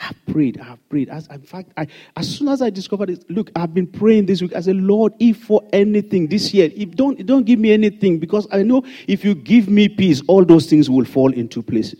[0.00, 1.10] I've prayed, I've prayed.
[1.10, 4.40] As, in fact, I, as soon as I discovered it, look, I've been praying this
[4.40, 4.54] week.
[4.54, 8.48] I said, Lord, if for anything this year, if don't don't give me anything, because
[8.50, 11.94] I know if you give me peace, all those things will fall into place.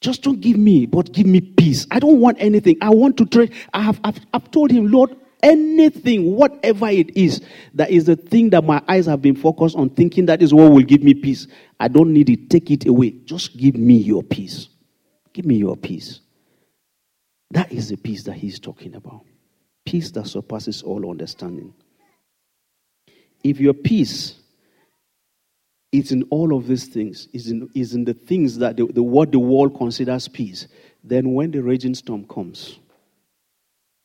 [0.00, 1.86] Just don't give me, but give me peace.
[1.90, 2.76] I don't want anything.
[2.80, 3.52] I want to trade.
[3.72, 7.42] I have I've, I've told him, Lord, anything, whatever it is,
[7.74, 10.72] that is the thing that my eyes have been focused on, thinking that is what
[10.72, 11.46] will give me peace.
[11.78, 12.50] I don't need it.
[12.50, 13.10] Take it away.
[13.24, 14.68] Just give me your peace.
[15.32, 16.20] Give me your peace.
[17.50, 19.24] That is the peace that he's talking about.
[19.86, 21.72] Peace that surpasses all understanding.
[23.42, 24.34] If your peace
[25.90, 29.02] is in all of these things, is in, is in the things that the, the,
[29.02, 30.68] what the world considers peace,
[31.02, 32.78] then when the raging storm comes,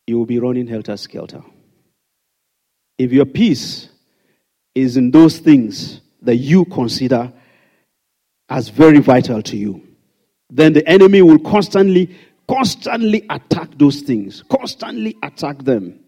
[0.07, 1.43] you will be running helter skelter.
[2.97, 3.89] If your peace
[4.75, 7.33] is in those things that you consider
[8.47, 9.85] as very vital to you,
[10.49, 12.15] then the enemy will constantly,
[12.47, 15.99] constantly attack those things, constantly attack them.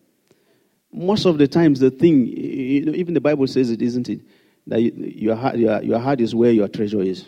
[0.92, 4.22] Most of the times, the thing, you know, even the Bible says it, isn't it?
[4.68, 7.26] That your heart, your, your heart is where your treasure is.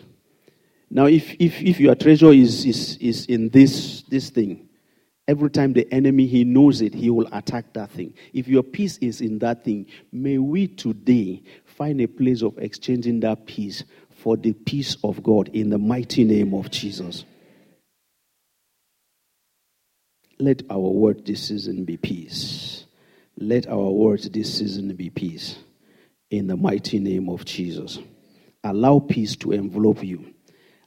[0.90, 4.68] Now, if, if, if your treasure is, is, is in this, this thing,
[5.26, 8.14] every time the enemy, he knows it, he will attack that thing.
[8.32, 13.20] If your peace is in that thing, may we today find a place of exchanging
[13.20, 17.24] that peace for the peace of God in the mighty name of Jesus.
[20.38, 22.84] Let our word this season be peace.
[23.36, 25.58] Let our words this season be peace
[26.30, 27.98] in the mighty name of Jesus.
[28.64, 30.34] Allow peace to envelop you.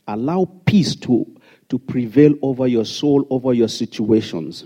[0.08, 1.26] Allow peace to,
[1.70, 4.66] to prevail over your soul, over your situations.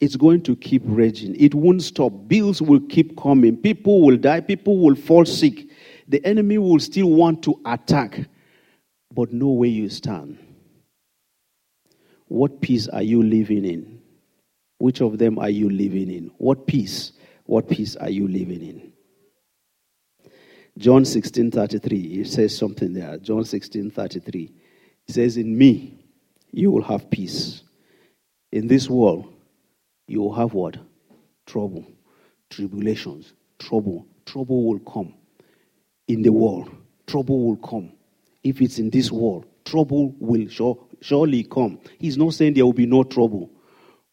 [0.00, 1.34] It's going to keep raging.
[1.36, 2.12] It won't stop.
[2.26, 3.56] Bills will keep coming.
[3.56, 4.40] People will die.
[4.40, 5.68] People will fall sick.
[6.08, 8.28] The enemy will still want to attack,
[9.12, 10.38] but know where you stand.
[12.28, 13.95] What peace are you living in?
[14.78, 16.30] Which of them are you living in?
[16.38, 17.12] What peace?
[17.44, 18.92] What peace are you living in?
[20.78, 23.16] John 16 33, he says something there.
[23.18, 24.52] John 16 33.
[25.06, 26.04] He says, In me,
[26.50, 27.62] you will have peace.
[28.52, 29.32] In this world,
[30.06, 30.76] you will have what?
[31.46, 31.86] Trouble,
[32.50, 34.06] tribulations, trouble.
[34.26, 35.14] Trouble will come
[36.08, 36.68] in the world.
[37.06, 37.92] Trouble will come.
[38.42, 41.78] If it's in this world, trouble will sure, surely come.
[41.98, 43.50] He's not saying there will be no trouble.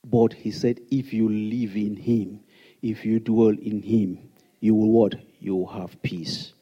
[0.06, 2.41] But he said, if you live in him,
[2.82, 4.30] if you dwell in him,
[4.60, 5.16] you will what?
[5.39, 6.54] You will have peace.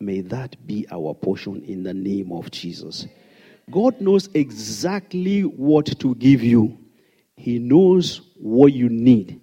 [0.00, 3.06] May that be our portion in the name of Jesus.
[3.70, 6.78] God knows exactly what to give you.
[7.36, 9.40] He knows what you need.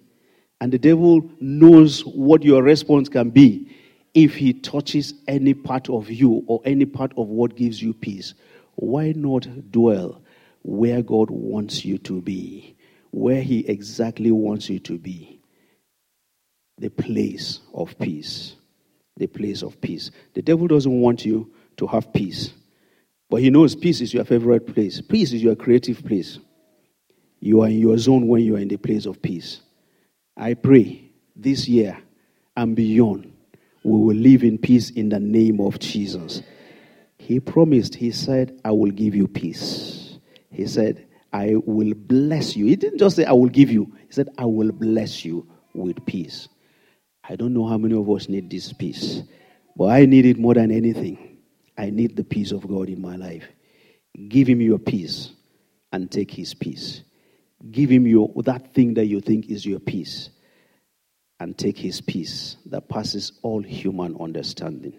[0.60, 3.74] And the devil knows what your response can be
[4.14, 8.34] if he touches any part of you or any part of what gives you peace.
[8.74, 10.20] Why not dwell
[10.62, 12.76] where God wants you to be?
[13.10, 15.40] Where he exactly wants you to be?
[16.78, 18.56] The place of peace.
[19.16, 20.10] The place of peace.
[20.34, 22.52] The devil doesn't want you to have peace.
[23.30, 25.00] But he knows peace is your favorite place.
[25.00, 26.38] Peace is your creative place.
[27.40, 29.60] You are in your zone when you are in the place of peace.
[30.36, 31.98] I pray this year
[32.56, 33.32] and beyond,
[33.84, 36.42] we will live in peace in the name of Jesus.
[37.18, 40.18] He promised, He said, I will give you peace.
[40.50, 42.66] He said, I will bless you.
[42.66, 46.04] He didn't just say, I will give you, He said, I will bless you with
[46.06, 46.48] peace.
[47.28, 49.22] I don't know how many of us need this peace,
[49.76, 51.38] but I need it more than anything.
[51.76, 53.44] I need the peace of God in my life.
[54.28, 55.30] Give him your peace
[55.92, 57.02] and take his peace.
[57.70, 60.30] Give him your that thing that you think is your peace
[61.40, 64.94] and take his peace that passes all human understanding.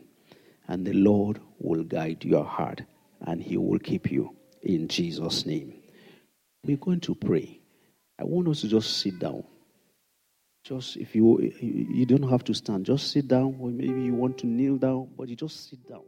[0.67, 2.83] And the Lord will guide your heart
[3.21, 5.78] and he will keep you in Jesus' name.
[6.63, 7.59] We're going to pray.
[8.19, 9.43] I want us to just sit down.
[10.63, 14.37] Just if you you don't have to stand, just sit down, or maybe you want
[14.39, 16.03] to kneel down, but you just sit down.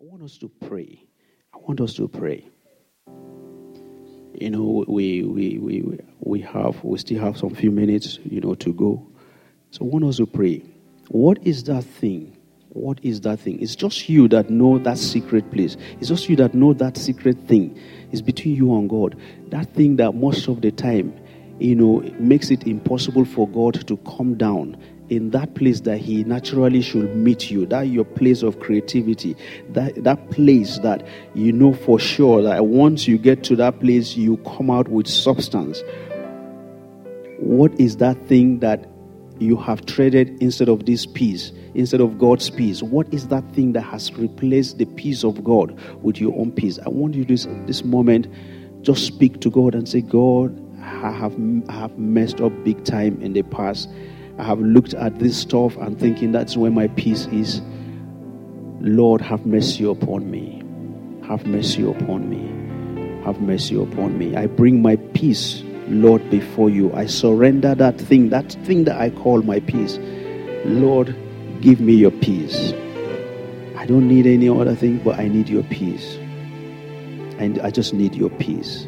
[0.00, 1.02] I want us to pray.
[1.52, 2.48] I want us to pray.
[4.38, 8.54] You know, we, we, we, we have, we still have some few minutes, you know,
[8.56, 9.06] to go.
[9.70, 10.62] So I want us to pray.
[11.08, 12.36] What is that thing?
[12.68, 13.62] What is that thing?
[13.62, 15.78] It's just you that know that secret place.
[15.98, 17.80] It's just you that know that secret thing.
[18.16, 19.14] It's between you and God.
[19.48, 21.14] That thing that most of the time,
[21.58, 24.78] you know, makes it impossible for God to come down
[25.10, 29.36] in that place that he naturally should meet you that your place of creativity
[29.68, 34.16] that that place that you know for sure that once you get to that place
[34.16, 35.80] you come out with substance
[37.38, 38.84] what is that thing that
[39.38, 43.72] you have traded instead of this peace instead of god's peace what is that thing
[43.72, 47.46] that has replaced the peace of god with your own peace i want you this
[47.66, 48.26] this moment
[48.82, 51.34] just speak to god and say god i have
[51.68, 53.88] I have messed up big time in the past
[54.38, 57.62] I have looked at this stuff and thinking that's where my peace is.
[58.80, 60.62] Lord, have mercy upon me.
[61.26, 63.22] Have mercy upon me.
[63.24, 64.36] Have mercy upon me.
[64.36, 66.92] I bring my peace, Lord, before you.
[66.94, 69.98] I surrender that thing, that thing that I call my peace.
[70.64, 71.14] Lord,
[71.60, 72.72] give me your peace.
[73.76, 76.16] I don't need any other thing, but I need your peace.
[77.38, 78.86] And I just need your peace.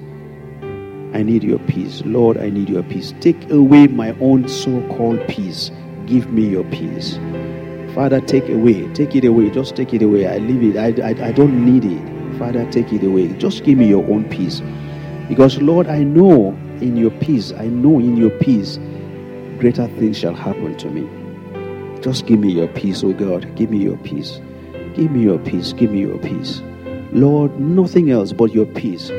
[1.14, 2.02] I need your peace.
[2.04, 3.14] Lord, I need your peace.
[3.20, 5.70] Take away my own so called peace.
[6.06, 7.18] Give me your peace.
[7.94, 8.92] Father, take away.
[8.94, 9.50] Take it away.
[9.50, 10.26] Just take it away.
[10.26, 10.78] I leave it.
[10.78, 12.38] I, I, I don't need it.
[12.38, 13.28] Father, take it away.
[13.38, 14.62] Just give me your own peace.
[15.28, 18.78] Because, Lord, I know in your peace, I know in your peace
[19.58, 21.08] greater things shall happen to me.
[22.00, 23.54] Just give me your peace, oh God.
[23.56, 24.40] Give me your peace.
[24.94, 25.72] Give me your peace.
[25.72, 26.62] Give me your peace.
[27.12, 29.10] Lord, nothing else but your peace.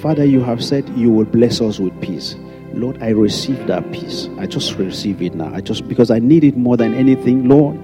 [0.00, 2.36] Father, you have said you will bless us with peace.
[2.72, 4.28] Lord, I receive that peace.
[4.38, 5.52] I just receive it now.
[5.52, 7.82] I just because I need it more than anything, Lord.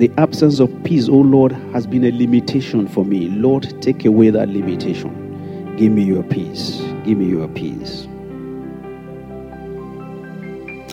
[0.00, 3.28] The absence of peace, oh Lord, has been a limitation for me.
[3.28, 5.19] Lord, take away that limitation.
[5.80, 6.76] Give me your peace.
[7.06, 8.06] Give me your peace.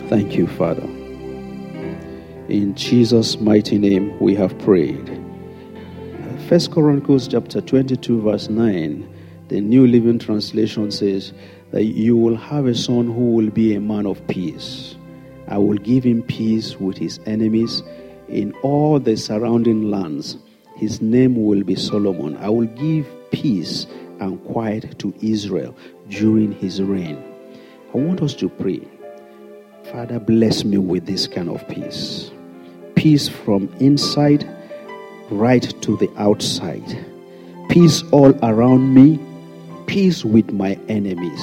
[0.08, 0.84] Thank you, Father.
[2.48, 5.22] In Jesus' mighty name we have prayed.
[6.48, 9.06] First Chronicles chapter 22, verse 9,
[9.48, 11.34] the New Living Translation says
[11.70, 14.96] that you will have a son who will be a man of peace.
[15.48, 17.82] I will give him peace with his enemies
[18.30, 20.38] in all the surrounding lands.
[20.76, 22.38] His name will be Solomon.
[22.38, 23.86] I will give peace
[24.20, 25.74] and quiet to Israel
[26.08, 27.22] during his reign.
[27.94, 28.80] I want us to pray
[29.92, 32.30] Father, bless me with this kind of peace.
[32.94, 34.46] Peace from inside
[35.30, 36.84] right to the outside.
[37.70, 39.18] Peace all around me.
[39.86, 41.40] Peace with my enemies.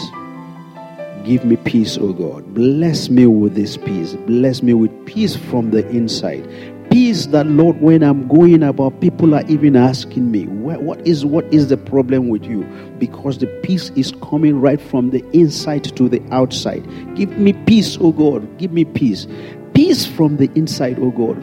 [1.25, 2.53] Give me peace, O God.
[2.53, 4.13] Bless me with this peace.
[4.13, 6.47] Bless me with peace from the inside
[6.95, 11.45] peace that lord when i'm going about people are even asking me what is what
[11.53, 12.63] is the problem with you?
[12.99, 16.83] Because the peace is coming right from the inside to the outside.
[17.15, 18.57] Give me peace oh god.
[18.57, 19.27] Give me peace.
[19.73, 21.41] Peace from the inside oh god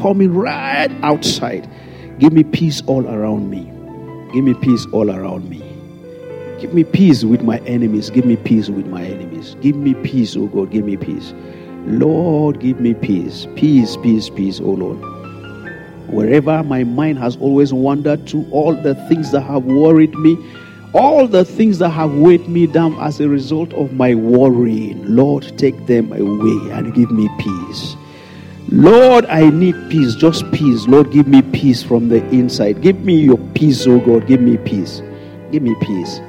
[0.00, 1.68] coming right outside.
[2.18, 3.64] Give me peace all around me.
[4.32, 5.60] Give me peace all around me.
[6.60, 8.10] Give me peace with my enemies.
[8.10, 9.56] Give me peace with my enemies.
[9.60, 10.70] Give me peace oh god.
[10.70, 11.34] Give me peace
[11.86, 13.46] Lord, give me peace.
[13.56, 14.98] Peace, peace, peace, oh Lord.
[16.08, 20.36] Wherever my mind has always wandered to, all the things that have worried me,
[20.94, 25.56] all the things that have weighed me down as a result of my worrying, Lord,
[25.58, 27.96] take them away and give me peace.
[28.68, 30.86] Lord, I need peace, just peace.
[30.86, 32.80] Lord, give me peace from the inside.
[32.80, 34.26] Give me your peace, oh God.
[34.26, 35.02] Give me peace.
[35.50, 36.20] Give me peace.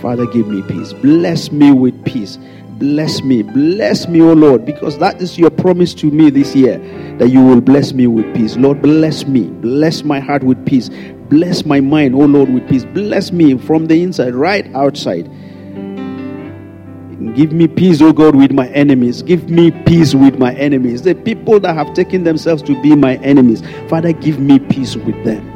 [0.00, 0.92] Father, give me peace.
[0.94, 2.38] Bless me with peace.
[2.80, 6.78] Bless me, bless me, O Lord, because that is your promise to me this year
[7.18, 8.56] that you will bless me with peace.
[8.56, 10.88] Lord, bless me, bless my heart with peace,
[11.28, 12.86] bless my mind, O Lord, with peace.
[12.86, 15.30] Bless me from the inside, right outside.
[17.34, 19.20] Give me peace, O God, with my enemies.
[19.20, 21.02] Give me peace with my enemies.
[21.02, 23.62] The people that have taken themselves to be my enemies.
[23.90, 25.49] Father, give me peace with them.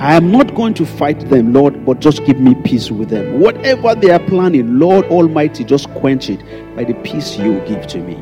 [0.00, 3.40] I am not going to fight them, Lord, but just give me peace with them.
[3.40, 6.40] Whatever they are planning, Lord Almighty, just quench it
[6.76, 8.16] by the peace you give to me.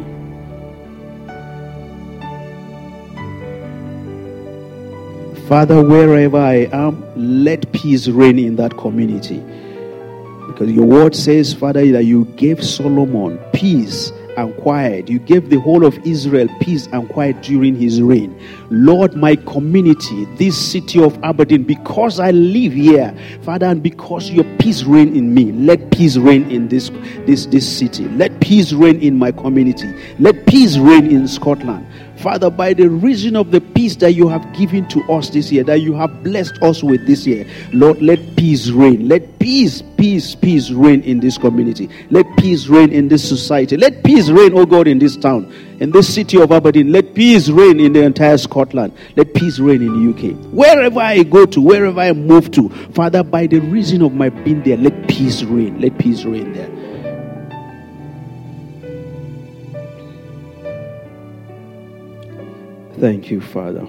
[5.48, 9.40] Father, wherever I am, let peace reign in that community.
[10.46, 15.08] Because your word says, Father, that you gave Solomon peace and quiet.
[15.08, 18.38] You gave the whole of Israel peace and quiet during his reign.
[18.70, 24.44] Lord, my community, this city of Aberdeen, because I live here, Father, and because your
[24.58, 26.90] peace reign in me, let peace reign in this,
[27.26, 28.08] this, this city.
[28.08, 29.92] Let peace reign in my community.
[30.18, 31.86] Let peace reign in Scotland.
[32.18, 35.64] Father, by the reason of the peace that you have given to us this year,
[35.64, 39.08] that you have blessed us with this year, Lord, let peace reign.
[39.08, 41.88] Let peace, peace, peace reign in this community.
[42.10, 43.76] Let peace reign in this society.
[43.76, 46.90] Let peace reign, oh God, in this town, in this city of Aberdeen.
[46.90, 48.92] Let peace reign in the entire Scotland.
[49.16, 50.36] Let peace reign in the UK.
[50.52, 54.62] Wherever I go to, wherever I move to, Father, by the reason of my being
[54.62, 55.80] there, let peace reign.
[55.80, 56.85] Let peace reign there.
[62.98, 63.86] Thank you, Father.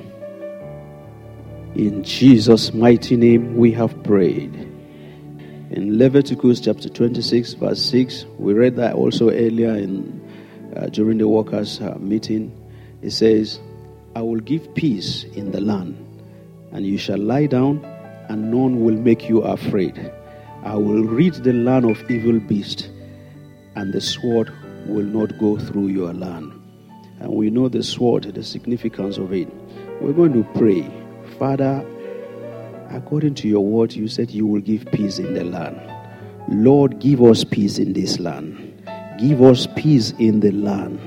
[1.75, 4.53] In Jesus' mighty name we have prayed.
[5.71, 10.19] In Leviticus chapter 26, verse 6, we read that also earlier in
[10.75, 12.51] uh, during the workers' uh, meeting.
[13.01, 13.61] It says,
[14.13, 15.95] I will give peace in the land,
[16.73, 17.85] and you shall lie down,
[18.27, 20.11] and none will make you afraid.
[20.65, 22.89] I will rid the land of evil beasts,
[23.75, 24.51] and the sword
[24.85, 26.56] will not go through your land
[27.19, 29.47] and we know the sword, the significance of it.
[30.01, 30.89] We're going to pray,
[31.39, 31.85] Father,
[32.91, 35.81] according to your word, you said you will give peace in the land.
[36.49, 38.63] Lord, give us peace in this land.
[39.19, 40.99] Give us peace in the land.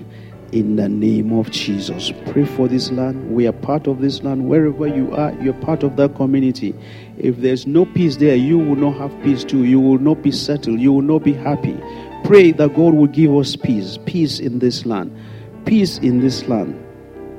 [0.52, 2.12] In the name of Jesus.
[2.26, 3.32] Pray for this land.
[3.32, 4.48] We are part of this land.
[4.48, 6.74] Wherever you are, you're part of that community.
[7.16, 9.64] If there's no peace there, you will not have peace too.
[9.64, 10.80] You will not be settled.
[10.80, 11.78] You will not be happy.
[12.24, 13.96] Pray that God will give us peace.
[14.06, 15.16] Peace in this land
[15.64, 16.78] peace in this land.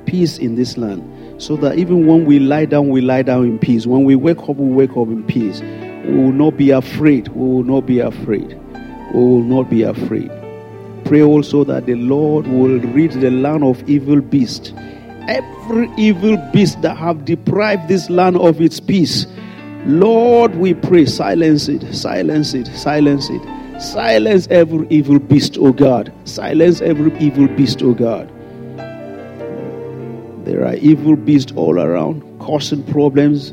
[0.06, 1.42] Peace in this land.
[1.42, 3.86] So that even when we lie down, we lie down in peace.
[3.86, 5.60] When we wake up, we wake up in peace.
[5.60, 7.28] We will not be afraid.
[7.28, 8.58] We will not be afraid.
[9.14, 10.30] We will not be afraid.
[11.04, 14.72] Pray also that the Lord will rid the land of evil beasts.
[15.28, 19.26] Every evil beast that have deprived this land of its peace.
[19.84, 23.42] Lord, we pray, silence it, silence it, silence it.
[23.78, 26.12] Silence every evil beast, O God.
[26.24, 28.28] Silence every evil beast, O God.
[30.44, 33.52] There are evil beasts all around, causing problems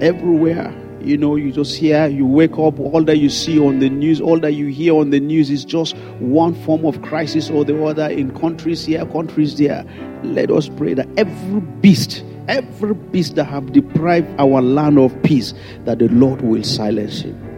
[0.00, 0.74] everywhere.
[1.02, 4.20] You know, you just hear, you wake up, all that you see on the news,
[4.20, 7.82] all that you hear on the news is just one form of crisis or the
[7.84, 9.84] other in countries here, countries there.
[10.22, 15.54] Let us pray that every beast, every beast that have deprived our land of peace,
[15.84, 17.49] that the Lord will silence him.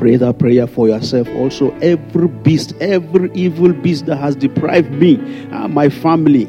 [0.00, 1.76] Pray that prayer for yourself also.
[1.80, 5.16] Every beast, every evil beast that has deprived me
[5.50, 6.46] and my family,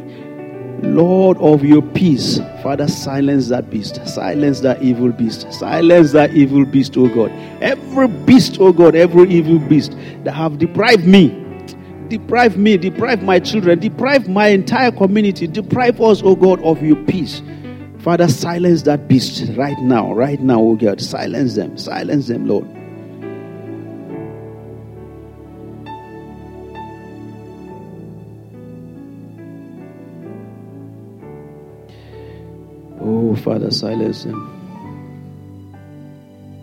[0.82, 6.66] Lord of your peace, Father, silence that beast, silence that evil beast, silence that evil
[6.66, 7.30] beast, oh God.
[7.62, 11.28] Every beast, oh God, every evil beast that have deprived me,
[12.08, 17.04] deprive me, deprive my children, deprive my entire community, deprive us, oh God, of your
[17.04, 17.41] peace.
[17.99, 21.02] Father, silence that beast right now, right now, oh God.
[21.02, 22.66] Silence them, silence them, Lord.
[33.24, 34.34] Oh, Father, silence them.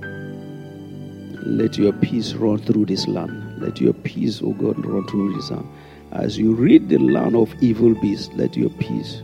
[0.02, 3.62] Um, let your peace run through this land.
[3.62, 5.68] Let your peace, oh God, run through this land.
[6.10, 9.22] As you rid the land of evil beasts, let your peace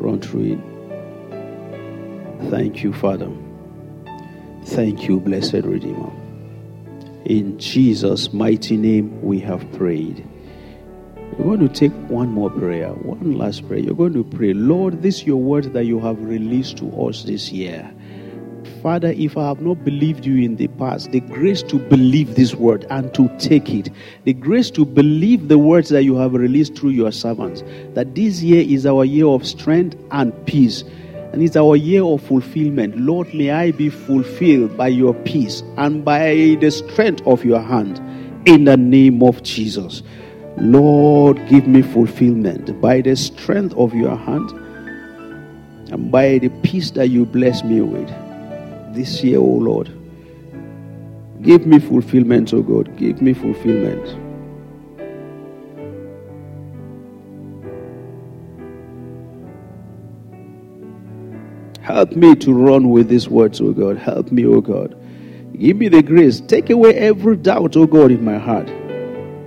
[0.00, 0.60] run through it.
[2.50, 3.30] Thank you, Father.
[4.64, 6.10] Thank you, blessed Redeemer.
[7.26, 10.26] In Jesus' mighty name we have prayed.
[11.36, 13.80] We're going to take one more prayer, one last prayer.
[13.80, 17.52] You're going to pray, Lord, this your word that you have released to us this
[17.52, 17.88] year.
[18.82, 22.54] Father, if I have not believed you in the past, the grace to believe this
[22.54, 23.90] word and to take it,
[24.24, 27.62] the grace to believe the words that you have released through your servants,
[27.94, 30.82] that this year is our year of strength and peace,
[31.32, 32.96] and it's our year of fulfillment.
[32.96, 37.98] Lord, may I be fulfilled by your peace and by the strength of your hand
[38.48, 40.02] in the name of Jesus.
[40.60, 44.50] Lord, give me fulfillment by the strength of your hand
[45.92, 48.08] and by the peace that you bless me with
[48.92, 49.86] this year, O oh Lord.
[51.42, 52.96] Give me fulfillment, O oh God.
[52.96, 54.04] Give me fulfillment.
[61.80, 63.96] Help me to run with these words, O oh God.
[63.96, 64.96] Help me, O God.
[65.56, 66.40] Give me the grace.
[66.40, 68.68] Take away every doubt, O God, in my heart.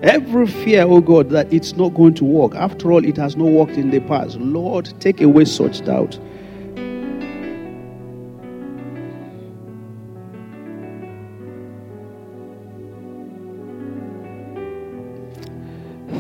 [0.04, 2.56] Every fear, oh God, that it's not going to work.
[2.56, 4.38] After all, it has not worked in the past.
[4.38, 6.20] Lord, take away such doubt.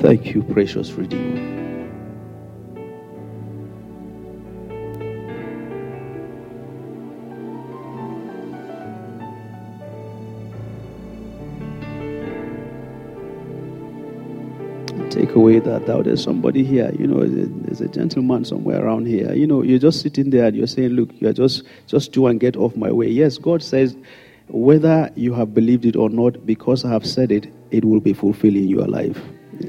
[0.01, 1.70] Thank you, precious Redeemer.
[15.11, 16.05] Take away that doubt.
[16.05, 19.33] There's somebody here, you know, there's a gentleman somewhere around here.
[19.33, 22.39] You know, you're just sitting there and you're saying, Look, you're just just do and
[22.39, 23.07] get off my way.
[23.07, 23.95] Yes, God says,
[24.47, 28.13] whether you have believed it or not, because I have said it, it will be
[28.13, 29.19] fulfilled in your life.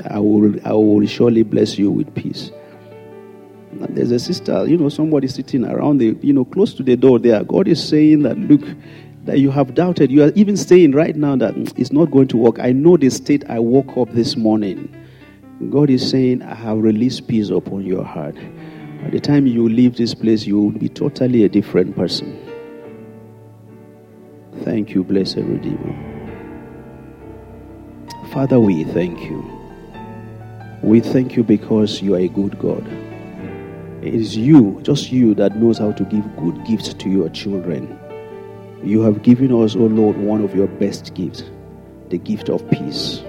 [0.09, 2.51] I will I will surely bless you with peace.
[3.71, 6.97] And there's a sister, you know, somebody sitting around the, you know, close to the
[6.97, 7.43] door there.
[7.43, 8.63] God is saying that, look,
[9.25, 10.11] that you have doubted.
[10.11, 12.59] You are even saying right now that it's not going to work.
[12.59, 14.95] I know the state I woke up this morning.
[15.71, 18.37] God is saying, I have released peace upon your heart.
[19.03, 22.39] By the time you leave this place, you will be totally a different person.
[24.63, 26.13] Thank you, blessed Redeemer.
[28.33, 29.45] Father, we thank you.
[30.83, 32.87] We thank you because you are a good God.
[34.03, 37.99] It is you, just you, that knows how to give good gifts to your children.
[38.83, 41.45] You have given us, O oh Lord, one of your best gifts,
[42.09, 43.23] the gift of peace.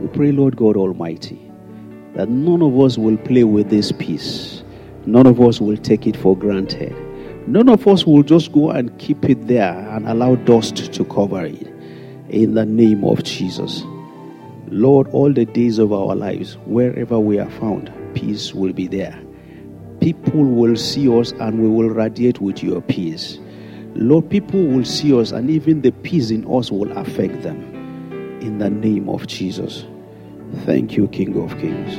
[0.00, 1.45] We pray, Lord God Almighty,
[2.16, 4.64] that none of us will play with this peace.
[5.04, 6.96] None of us will take it for granted.
[7.46, 11.44] None of us will just go and keep it there and allow dust to cover
[11.44, 11.66] it.
[12.30, 13.84] In the name of Jesus.
[14.68, 19.16] Lord, all the days of our lives, wherever we are found, peace will be there.
[20.00, 23.38] People will see us and we will radiate with your peace.
[23.94, 27.62] Lord, people will see us and even the peace in us will affect them.
[28.40, 29.84] In the name of Jesus.
[30.64, 31.96] Thank you, King of Kings.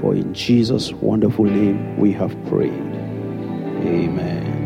[0.00, 2.72] For in Jesus' wonderful name we have prayed.
[2.72, 4.65] Amen.